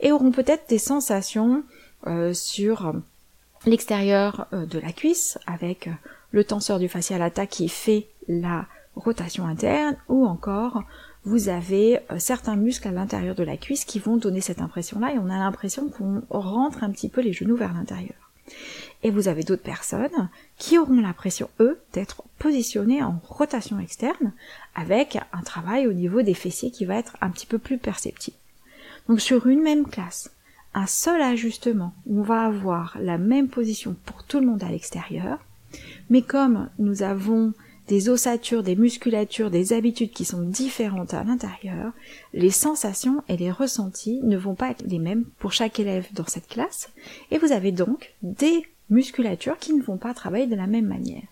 et 0.00 0.12
auront 0.12 0.32
peut-être 0.32 0.68
des 0.68 0.78
sensations 0.78 1.62
sur 2.32 2.94
l'extérieur 3.66 4.46
euh, 4.52 4.66
de 4.66 4.78
la 4.78 4.92
cuisse 4.92 5.38
avec 5.46 5.88
le 6.32 6.44
tenseur 6.44 6.78
du 6.78 6.88
facial 6.88 7.30
qui 7.48 7.68
fait 7.68 8.08
la 8.28 8.66
rotation 8.94 9.46
interne 9.46 9.96
ou 10.08 10.26
encore 10.26 10.82
vous 11.24 11.48
avez 11.48 11.98
euh, 12.10 12.18
certains 12.18 12.56
muscles 12.56 12.88
à 12.88 12.92
l'intérieur 12.92 13.34
de 13.34 13.42
la 13.42 13.56
cuisse 13.56 13.84
qui 13.84 13.98
vont 13.98 14.16
donner 14.16 14.40
cette 14.40 14.60
impression 14.60 15.00
là 15.00 15.12
et 15.12 15.18
on 15.18 15.30
a 15.30 15.38
l'impression 15.38 15.88
qu'on 15.88 16.22
rentre 16.30 16.84
un 16.84 16.90
petit 16.90 17.08
peu 17.08 17.20
les 17.20 17.32
genoux 17.32 17.56
vers 17.56 17.72
l'intérieur. 17.72 18.30
Et 19.02 19.10
vous 19.10 19.28
avez 19.28 19.42
d'autres 19.42 19.62
personnes 19.62 20.28
qui 20.58 20.78
auront 20.78 21.00
l'impression, 21.00 21.48
eux, 21.60 21.80
d'être 21.92 22.22
positionnés 22.38 23.02
en 23.02 23.20
rotation 23.26 23.78
externe 23.78 24.32
avec 24.74 25.18
un 25.32 25.42
travail 25.42 25.86
au 25.86 25.92
niveau 25.92 26.22
des 26.22 26.34
fessiers 26.34 26.70
qui 26.70 26.84
va 26.84 26.96
être 26.96 27.16
un 27.20 27.30
petit 27.30 27.46
peu 27.46 27.58
plus 27.58 27.78
perceptible. 27.78 28.36
Donc 29.08 29.20
sur 29.20 29.46
une 29.46 29.62
même 29.62 29.86
classe, 29.86 30.30
un 30.74 30.86
seul 30.86 31.22
ajustement 31.22 31.94
où 32.06 32.20
on 32.20 32.22
va 32.22 32.42
avoir 32.42 32.96
la 33.00 33.18
même 33.18 33.48
position 33.48 33.96
pour 34.04 34.24
tout 34.24 34.40
le 34.40 34.46
monde 34.46 34.62
à 34.62 34.70
l'extérieur, 34.70 35.38
mais 36.10 36.22
comme 36.22 36.68
nous 36.78 37.02
avons 37.02 37.52
des 37.88 38.08
ossatures, 38.08 38.62
des 38.62 38.76
musculatures, 38.76 39.50
des 39.50 39.72
habitudes 39.72 40.12
qui 40.12 40.24
sont 40.24 40.42
différentes 40.42 41.12
à 41.12 41.22
l'intérieur, 41.22 41.92
les 42.32 42.50
sensations 42.50 43.22
et 43.28 43.36
les 43.36 43.50
ressentis 43.50 44.20
ne 44.22 44.38
vont 44.38 44.54
pas 44.54 44.70
être 44.70 44.84
les 44.86 44.98
mêmes 44.98 45.24
pour 45.38 45.52
chaque 45.52 45.78
élève 45.78 46.06
dans 46.12 46.26
cette 46.26 46.48
classe, 46.48 46.90
et 47.30 47.38
vous 47.38 47.52
avez 47.52 47.72
donc 47.72 48.14
des 48.22 48.66
musculatures 48.90 49.58
qui 49.58 49.74
ne 49.74 49.82
vont 49.82 49.98
pas 49.98 50.14
travailler 50.14 50.46
de 50.46 50.56
la 50.56 50.66
même 50.66 50.86
manière. 50.86 51.22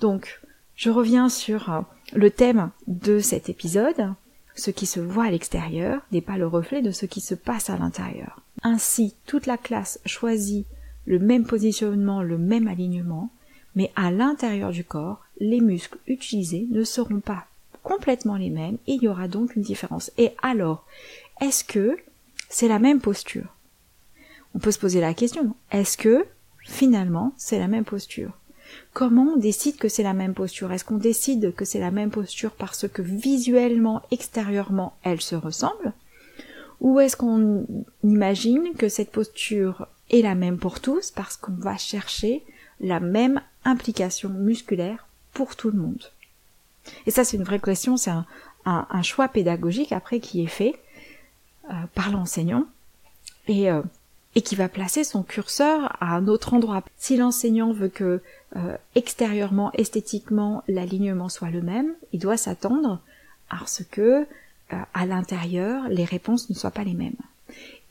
Donc, 0.00 0.40
je 0.74 0.90
reviens 0.90 1.28
sur 1.28 1.84
le 2.12 2.30
thème 2.30 2.70
de 2.88 3.20
cet 3.20 3.48
épisode. 3.48 4.12
Ce 4.54 4.70
qui 4.70 4.86
se 4.86 5.00
voit 5.00 5.24
à 5.24 5.30
l'extérieur 5.30 6.02
n'est 6.12 6.20
pas 6.20 6.38
le 6.38 6.46
reflet 6.46 6.82
de 6.82 6.92
ce 6.92 7.06
qui 7.06 7.20
se 7.20 7.34
passe 7.34 7.70
à 7.70 7.76
l'intérieur. 7.76 8.40
Ainsi, 8.62 9.14
toute 9.26 9.46
la 9.46 9.58
classe 9.58 10.00
choisit 10.06 10.66
le 11.06 11.18
même 11.18 11.44
positionnement, 11.44 12.22
le 12.22 12.38
même 12.38 12.68
alignement, 12.68 13.30
mais 13.74 13.92
à 13.96 14.10
l'intérieur 14.10 14.70
du 14.70 14.84
corps, 14.84 15.24
les 15.38 15.60
muscles 15.60 15.98
utilisés 16.06 16.66
ne 16.70 16.84
seront 16.84 17.20
pas 17.20 17.46
complètement 17.82 18.36
les 18.36 18.50
mêmes 18.50 18.78
il 18.86 19.02
y 19.02 19.08
aura 19.08 19.28
donc 19.28 19.56
une 19.56 19.62
différence. 19.62 20.10
Et 20.16 20.32
alors, 20.42 20.86
est-ce 21.40 21.64
que 21.64 21.98
c'est 22.48 22.68
la 22.68 22.78
même 22.78 23.00
posture? 23.00 23.54
On 24.54 24.60
peut 24.60 24.70
se 24.70 24.78
poser 24.78 25.00
la 25.00 25.14
question, 25.14 25.54
est-ce 25.72 25.96
que 25.96 26.24
finalement 26.62 27.32
c'est 27.36 27.58
la 27.58 27.68
même 27.68 27.84
posture? 27.84 28.32
Comment 28.92 29.34
on 29.34 29.36
décide 29.36 29.76
que 29.76 29.88
c'est 29.88 30.02
la 30.02 30.14
même 30.14 30.34
posture? 30.34 30.72
Est-ce 30.72 30.84
qu'on 30.84 30.96
décide 30.96 31.54
que 31.54 31.64
c'est 31.64 31.80
la 31.80 31.90
même 31.90 32.10
posture 32.10 32.52
parce 32.52 32.88
que 32.88 33.02
visuellement, 33.02 34.02
extérieurement, 34.10 34.96
elle 35.02 35.20
se 35.20 35.34
ressemble? 35.34 35.92
Ou 36.80 37.00
est-ce 37.00 37.16
qu'on 37.16 37.66
imagine 38.02 38.74
que 38.74 38.88
cette 38.88 39.10
posture 39.10 39.86
est 40.10 40.22
la 40.22 40.34
même 40.34 40.58
pour 40.58 40.80
tous 40.80 41.10
parce 41.10 41.36
qu'on 41.36 41.52
va 41.52 41.76
chercher 41.76 42.44
la 42.80 43.00
même 43.00 43.40
implication 43.64 44.28
musculaire 44.28 45.06
pour 45.32 45.56
tout 45.56 45.70
le 45.70 45.78
monde? 45.78 46.10
Et 47.06 47.10
ça, 47.10 47.24
c'est 47.24 47.36
une 47.36 47.44
vraie 47.44 47.60
question, 47.60 47.96
c'est 47.96 48.12
un, 48.66 49.02
choix 49.02 49.28
pédagogique 49.28 49.92
après 49.92 50.20
qui 50.20 50.42
est 50.42 50.46
fait 50.46 50.74
euh, 51.70 51.74
par 51.94 52.10
l'enseignant 52.10 52.66
et, 53.48 53.70
euh, 53.70 53.82
et 54.34 54.42
qui 54.42 54.54
va 54.54 54.68
placer 54.68 55.04
son 55.04 55.22
curseur 55.22 55.96
à 56.00 56.16
un 56.16 56.28
autre 56.28 56.54
endroit. 56.54 56.82
Si 56.96 57.16
l'enseignant 57.16 57.72
veut 57.72 57.88
que 57.88 58.20
euh, 58.56 58.76
extérieurement, 58.94 59.72
esthétiquement, 59.72 60.62
l'alignement 60.68 61.28
soit 61.28 61.50
le 61.50 61.62
même, 61.62 61.94
il 62.12 62.20
doit 62.20 62.36
s'attendre 62.36 63.00
à 63.50 63.66
ce 63.66 63.82
que 63.82 64.26
à 64.92 65.06
l'intérieur, 65.06 65.88
les 65.88 66.04
réponses 66.04 66.50
ne 66.50 66.54
soient 66.54 66.70
pas 66.70 66.84
les 66.84 66.94
mêmes. 66.94 67.16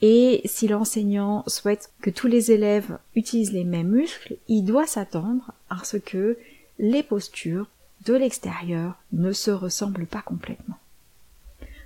Et 0.02 0.42
si 0.46 0.68
l'enseignant 0.68 1.44
souhaite 1.48 1.92
que 2.02 2.10
tous 2.10 2.28
les 2.28 2.52
élèves 2.52 2.98
utilisent 3.16 3.54
les 3.54 3.64
mêmes 3.64 3.90
muscles, 3.90 4.36
il 4.50 4.66
doit 4.66 4.88
s'attendre 4.88 5.54
à 5.70 5.84
ce 5.86 5.98
que 5.98 6.38
les 6.80 7.04
postures 7.04 7.68
de 8.06 8.14
l'extérieur 8.14 8.96
ne 9.14 9.32
se 9.32 9.52
ressemblent 9.52 10.08
pas 10.08 10.22
complètement. 10.22 10.78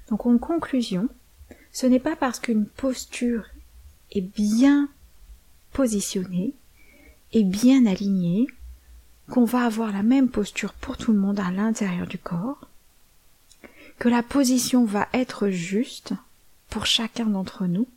Donc 0.10 0.26
en 0.26 0.38
conclusion, 0.38 1.10
ce 1.72 1.86
n'est 1.86 2.00
pas 2.00 2.16
parce 2.16 2.40
qu'une 2.40 2.66
posture 2.66 3.46
est 4.12 4.22
bien 4.22 4.90
positionnée 5.74 6.54
et 7.34 7.44
bien 7.44 7.86
alignée 7.86 8.48
qu'on 9.30 9.46
va 9.46 9.66
avoir 9.66 9.92
la 9.92 10.04
même 10.04 10.30
posture 10.30 10.74
pour 10.74 10.98
tout 10.98 11.12
le 11.12 11.20
monde 11.20 11.40
à 11.40 11.52
l'intérieur 11.52 12.08
du 12.08 12.18
corps, 12.18 12.68
que 14.00 14.10
la 14.10 14.24
position 14.24 14.86
va 14.86 15.08
être 15.13 15.50
juste 15.50 16.13
pour 16.70 16.86
chacun 16.86 17.26
d'entre 17.26 17.66
nous, 17.66 17.88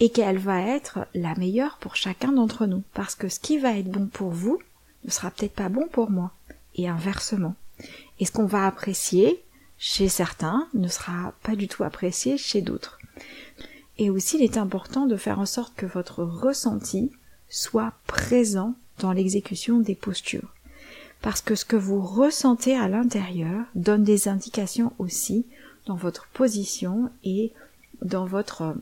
et 0.00 0.10
qu'elle 0.10 0.38
va 0.38 0.60
être 0.60 1.06
la 1.14 1.34
meilleure 1.36 1.78
pour 1.78 1.96
chacun 1.96 2.32
d'entre 2.32 2.66
nous. 2.66 2.82
Parce 2.94 3.14
que 3.14 3.28
ce 3.28 3.40
qui 3.40 3.58
va 3.58 3.76
être 3.76 3.90
bon 3.90 4.06
pour 4.06 4.30
vous 4.30 4.60
ne 5.04 5.10
sera 5.10 5.30
peut-être 5.30 5.54
pas 5.54 5.68
bon 5.68 5.88
pour 5.88 6.10
moi. 6.10 6.32
Et 6.74 6.88
inversement. 6.88 7.54
Et 8.20 8.26
ce 8.26 8.32
qu'on 8.32 8.44
va 8.44 8.66
apprécier 8.66 9.42
chez 9.78 10.08
certains 10.08 10.68
ne 10.74 10.88
sera 10.88 11.32
pas 11.42 11.56
du 11.56 11.68
tout 11.68 11.84
apprécié 11.84 12.36
chez 12.36 12.60
d'autres. 12.60 12.98
Et 13.98 14.10
aussi, 14.10 14.36
il 14.36 14.42
est 14.42 14.58
important 14.58 15.06
de 15.06 15.16
faire 15.16 15.38
en 15.38 15.46
sorte 15.46 15.74
que 15.74 15.86
votre 15.86 16.22
ressenti 16.22 17.10
soit 17.48 17.94
présent 18.06 18.74
dans 18.98 19.12
l'exécution 19.12 19.78
des 19.80 19.94
postures. 19.94 20.52
Parce 21.26 21.40
que 21.40 21.56
ce 21.56 21.64
que 21.64 21.74
vous 21.74 22.00
ressentez 22.00 22.76
à 22.76 22.86
l'intérieur 22.86 23.66
donne 23.74 24.04
des 24.04 24.28
indications 24.28 24.92
aussi 25.00 25.44
dans 25.86 25.96
votre 25.96 26.28
position 26.28 27.10
et 27.24 27.52
dans 28.00 28.26
votre 28.26 28.76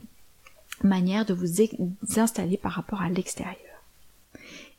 manière 0.83 1.25
de 1.25 1.33
vous 1.33 1.59
installer 2.17 2.57
par 2.57 2.73
rapport 2.73 3.01
à 3.01 3.09
l'extérieur. 3.09 3.81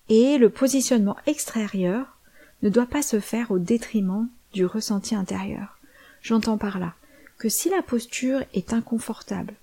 Et 0.08 0.38
le 0.38 0.48
positionnement 0.48 1.16
extérieur 1.26 2.16
ne 2.62 2.68
doit 2.68 2.86
pas 2.86 3.02
se 3.02 3.18
faire 3.18 3.50
au 3.50 3.58
détriment 3.58 4.28
du 4.52 4.64
ressenti 4.64 5.16
intérieur. 5.16 5.76
J'entends 6.22 6.58
par 6.58 6.78
là 6.78 6.94
que 7.36 7.48
si 7.48 7.68
la 7.68 7.82
posture 7.82 8.44
est 8.54 8.74
inconfortable, 8.74 9.54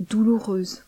douloureuse, 0.00 0.84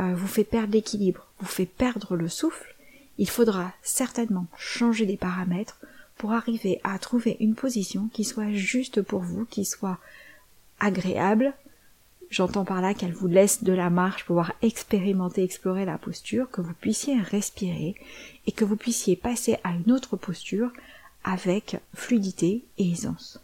euh, 0.00 0.12
vous 0.16 0.26
fait 0.26 0.42
perdre 0.42 0.72
l'équilibre, 0.72 1.28
vous 1.38 1.46
fait 1.46 1.66
perdre 1.66 2.16
le 2.16 2.28
souffle, 2.28 2.74
il 3.18 3.28
faudra 3.28 3.72
certainement 3.82 4.46
changer 4.56 5.06
les 5.06 5.16
paramètres 5.16 5.78
pour 6.16 6.32
arriver 6.32 6.80
à 6.84 6.98
trouver 6.98 7.36
une 7.40 7.54
position 7.54 8.08
qui 8.12 8.24
soit 8.24 8.52
juste 8.52 9.02
pour 9.02 9.20
vous, 9.20 9.44
qui 9.44 9.64
soit 9.64 9.98
agréable, 10.80 11.54
J'entends 12.30 12.64
par 12.64 12.82
là 12.82 12.92
qu'elle 12.92 13.12
vous 13.12 13.26
laisse 13.26 13.64
de 13.64 13.72
la 13.72 13.88
marche 13.88 14.24
pour 14.24 14.36
pouvoir 14.36 14.52
expérimenter, 14.60 15.42
explorer 15.42 15.86
la 15.86 15.96
posture, 15.96 16.50
que 16.50 16.60
vous 16.60 16.74
puissiez 16.74 17.18
respirer 17.18 17.94
et 18.46 18.52
que 18.52 18.66
vous 18.66 18.76
puissiez 18.76 19.16
passer 19.16 19.56
à 19.64 19.72
une 19.72 19.92
autre 19.92 20.16
posture 20.16 20.70
avec 21.24 21.78
fluidité 21.94 22.64
et 22.76 22.90
aisance. 22.90 23.40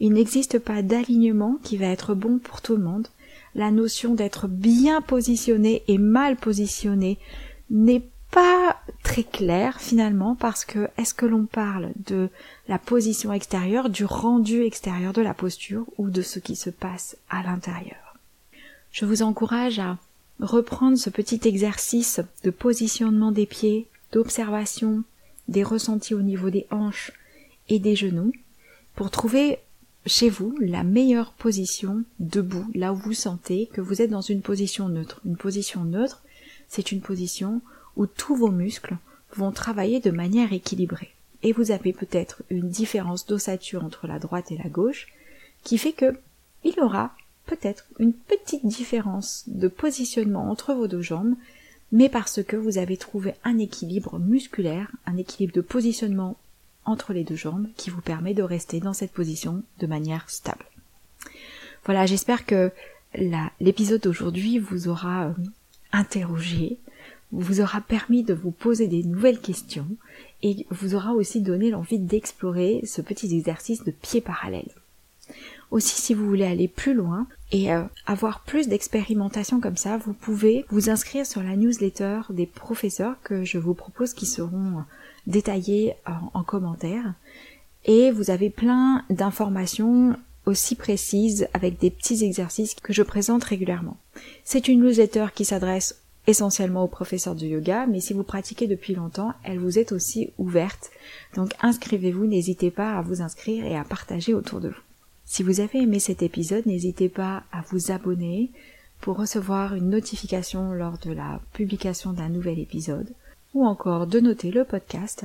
Il 0.00 0.14
n'existe 0.14 0.58
pas 0.58 0.82
d'alignement 0.82 1.58
qui 1.62 1.76
va 1.76 1.86
être 1.86 2.14
bon 2.14 2.38
pour 2.38 2.60
tout 2.60 2.74
le 2.74 2.82
monde. 2.82 3.06
La 3.54 3.70
notion 3.70 4.14
d'être 4.14 4.48
bien 4.48 5.00
positionné 5.00 5.82
et 5.86 5.98
mal 5.98 6.36
positionné 6.36 7.18
n'est 7.70 8.02
pas 8.30 8.80
très 9.02 9.24
clair 9.24 9.80
finalement 9.80 10.34
parce 10.34 10.64
que 10.64 10.88
est-ce 10.96 11.14
que 11.14 11.26
l'on 11.26 11.46
parle 11.46 11.90
de 12.06 12.28
la 12.68 12.78
position 12.78 13.32
extérieure, 13.32 13.90
du 13.90 14.04
rendu 14.04 14.62
extérieur 14.62 15.12
de 15.12 15.22
la 15.22 15.34
posture 15.34 15.86
ou 15.98 16.10
de 16.10 16.22
ce 16.22 16.38
qui 16.38 16.56
se 16.56 16.70
passe 16.70 17.16
à 17.28 17.42
l'intérieur? 17.42 18.18
Je 18.92 19.04
vous 19.04 19.22
encourage 19.22 19.78
à 19.78 19.98
reprendre 20.40 20.96
ce 20.96 21.10
petit 21.10 21.40
exercice 21.44 22.20
de 22.44 22.50
positionnement 22.50 23.32
des 23.32 23.46
pieds, 23.46 23.86
d'observation 24.12 25.02
des 25.48 25.62
ressentis 25.62 26.14
au 26.14 26.22
niveau 26.22 26.50
des 26.50 26.66
hanches 26.70 27.12
et 27.68 27.78
des 27.78 27.96
genoux 27.96 28.32
pour 28.94 29.10
trouver 29.10 29.58
chez 30.06 30.30
vous 30.30 30.56
la 30.60 30.82
meilleure 30.82 31.32
position 31.32 32.04
debout, 32.18 32.66
là 32.74 32.92
où 32.92 32.96
vous 32.96 33.12
sentez 33.12 33.66
que 33.72 33.80
vous 33.80 34.00
êtes 34.00 34.10
dans 34.10 34.20
une 34.20 34.40
position 34.40 34.88
neutre. 34.88 35.20
Une 35.24 35.36
position 35.36 35.84
neutre, 35.84 36.22
c'est 36.70 36.92
une 36.92 37.02
position 37.02 37.60
où 37.96 38.06
tous 38.06 38.34
vos 38.34 38.50
muscles 38.50 38.96
vont 39.36 39.52
travailler 39.52 40.00
de 40.00 40.10
manière 40.10 40.54
équilibrée. 40.54 41.12
Et 41.42 41.52
vous 41.52 41.70
avez 41.70 41.92
peut-être 41.92 42.42
une 42.48 42.68
différence 42.68 43.26
d'ossature 43.26 43.84
entre 43.84 44.06
la 44.06 44.18
droite 44.18 44.50
et 44.50 44.56
la 44.56 44.70
gauche 44.70 45.08
qui 45.64 45.76
fait 45.76 45.92
que 45.92 46.18
il 46.64 46.74
y 46.74 46.80
aura 46.80 47.14
peut-être 47.46 47.86
une 47.98 48.12
petite 48.12 48.64
différence 48.64 49.44
de 49.46 49.68
positionnement 49.68 50.50
entre 50.50 50.72
vos 50.74 50.86
deux 50.86 51.02
jambes, 51.02 51.34
mais 51.90 52.08
parce 52.08 52.42
que 52.42 52.56
vous 52.56 52.78
avez 52.78 52.96
trouvé 52.96 53.34
un 53.44 53.58
équilibre 53.58 54.18
musculaire, 54.18 54.90
un 55.06 55.16
équilibre 55.16 55.54
de 55.54 55.60
positionnement 55.60 56.36
entre 56.84 57.12
les 57.12 57.24
deux 57.24 57.36
jambes 57.36 57.66
qui 57.76 57.90
vous 57.90 58.00
permet 58.00 58.34
de 58.34 58.42
rester 58.42 58.80
dans 58.80 58.92
cette 58.92 59.12
position 59.12 59.62
de 59.78 59.86
manière 59.86 60.28
stable. 60.30 60.64
Voilà, 61.84 62.06
j'espère 62.06 62.46
que 62.46 62.70
l'épisode 63.60 64.02
d'aujourd'hui 64.02 64.58
vous 64.58 64.88
aura 64.88 65.26
euh, 65.26 65.32
interrogé, 65.92 66.78
vous 67.32 67.60
aura 67.60 67.80
permis 67.80 68.22
de 68.22 68.34
vous 68.34 68.50
poser 68.50 68.88
des 68.88 69.04
nouvelles 69.04 69.40
questions 69.40 69.86
et 70.42 70.66
vous 70.70 70.94
aura 70.94 71.12
aussi 71.12 71.40
donné 71.40 71.70
l'envie 71.70 71.98
d'explorer 71.98 72.82
ce 72.84 73.00
petit 73.02 73.34
exercice 73.34 73.84
de 73.84 73.90
pied 73.90 74.20
parallèle. 74.20 74.70
Aussi, 75.70 76.00
si 76.00 76.14
vous 76.14 76.26
voulez 76.26 76.44
aller 76.44 76.66
plus 76.66 76.94
loin 76.94 77.28
et 77.52 77.72
euh, 77.72 77.84
avoir 78.04 78.40
plus 78.40 78.66
d'expérimentation 78.66 79.60
comme 79.60 79.76
ça, 79.76 79.98
vous 79.98 80.12
pouvez 80.12 80.64
vous 80.70 80.90
inscrire 80.90 81.24
sur 81.24 81.42
la 81.44 81.54
newsletter 81.54 82.22
des 82.30 82.46
professeurs 82.46 83.14
que 83.22 83.44
je 83.44 83.58
vous 83.58 83.74
propose 83.74 84.12
qui 84.12 84.26
seront 84.26 84.84
détaillés 85.28 85.94
en 86.34 86.42
commentaire. 86.42 87.14
Et 87.84 88.10
vous 88.10 88.30
avez 88.30 88.50
plein 88.50 89.04
d'informations 89.10 90.16
aussi 90.50 90.74
précises 90.74 91.48
avec 91.54 91.78
des 91.78 91.90
petits 91.90 92.24
exercices 92.24 92.74
que 92.74 92.92
je 92.92 93.02
présente 93.02 93.44
régulièrement. 93.44 93.96
C'est 94.44 94.68
une 94.68 94.84
newsletter 94.84 95.26
qui 95.34 95.44
s'adresse 95.44 96.02
essentiellement 96.26 96.84
aux 96.84 96.88
professeurs 96.88 97.34
de 97.34 97.46
yoga, 97.46 97.86
mais 97.86 98.00
si 98.00 98.12
vous 98.12 98.22
pratiquez 98.22 98.66
depuis 98.66 98.94
longtemps, 98.94 99.32
elle 99.44 99.58
vous 99.58 99.78
est 99.78 99.92
aussi 99.92 100.30
ouverte. 100.38 100.90
Donc 101.34 101.54
inscrivez-vous, 101.62 102.26
n'hésitez 102.26 102.70
pas 102.70 102.98
à 102.98 103.02
vous 103.02 103.22
inscrire 103.22 103.64
et 103.64 103.76
à 103.76 103.84
partager 103.84 104.34
autour 104.34 104.60
de 104.60 104.68
vous. 104.68 104.82
Si 105.24 105.42
vous 105.42 105.60
avez 105.60 105.78
aimé 105.78 106.00
cet 106.00 106.22
épisode, 106.22 106.66
n'hésitez 106.66 107.08
pas 107.08 107.44
à 107.52 107.62
vous 107.70 107.90
abonner 107.90 108.50
pour 109.00 109.16
recevoir 109.16 109.74
une 109.74 109.88
notification 109.88 110.72
lors 110.72 110.98
de 110.98 111.12
la 111.12 111.40
publication 111.52 112.12
d'un 112.12 112.28
nouvel 112.28 112.58
épisode, 112.58 113.14
ou 113.54 113.64
encore 113.64 114.06
de 114.06 114.20
noter 114.20 114.50
le 114.50 114.64
podcast 114.64 115.24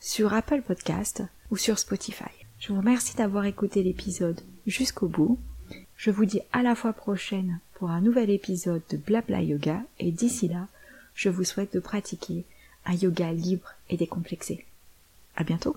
sur 0.00 0.32
Apple 0.32 0.62
Podcast 0.62 1.22
ou 1.50 1.56
sur 1.56 1.78
Spotify. 1.78 2.39
Je 2.60 2.68
vous 2.68 2.78
remercie 2.78 3.16
d'avoir 3.16 3.46
écouté 3.46 3.82
l'épisode 3.82 4.38
jusqu'au 4.66 5.08
bout. 5.08 5.38
Je 5.96 6.10
vous 6.10 6.26
dis 6.26 6.42
à 6.52 6.62
la 6.62 6.74
fois 6.74 6.92
prochaine 6.92 7.58
pour 7.72 7.90
un 7.90 8.02
nouvel 8.02 8.28
épisode 8.28 8.82
de 8.90 8.98
Blabla 8.98 9.40
Yoga 9.40 9.82
et 9.98 10.12
d'ici 10.12 10.46
là, 10.46 10.68
je 11.14 11.30
vous 11.30 11.44
souhaite 11.44 11.72
de 11.72 11.80
pratiquer 11.80 12.44
un 12.84 12.92
yoga 12.92 13.32
libre 13.32 13.72
et 13.88 13.96
décomplexé. 13.96 14.66
À 15.36 15.44
bientôt! 15.44 15.74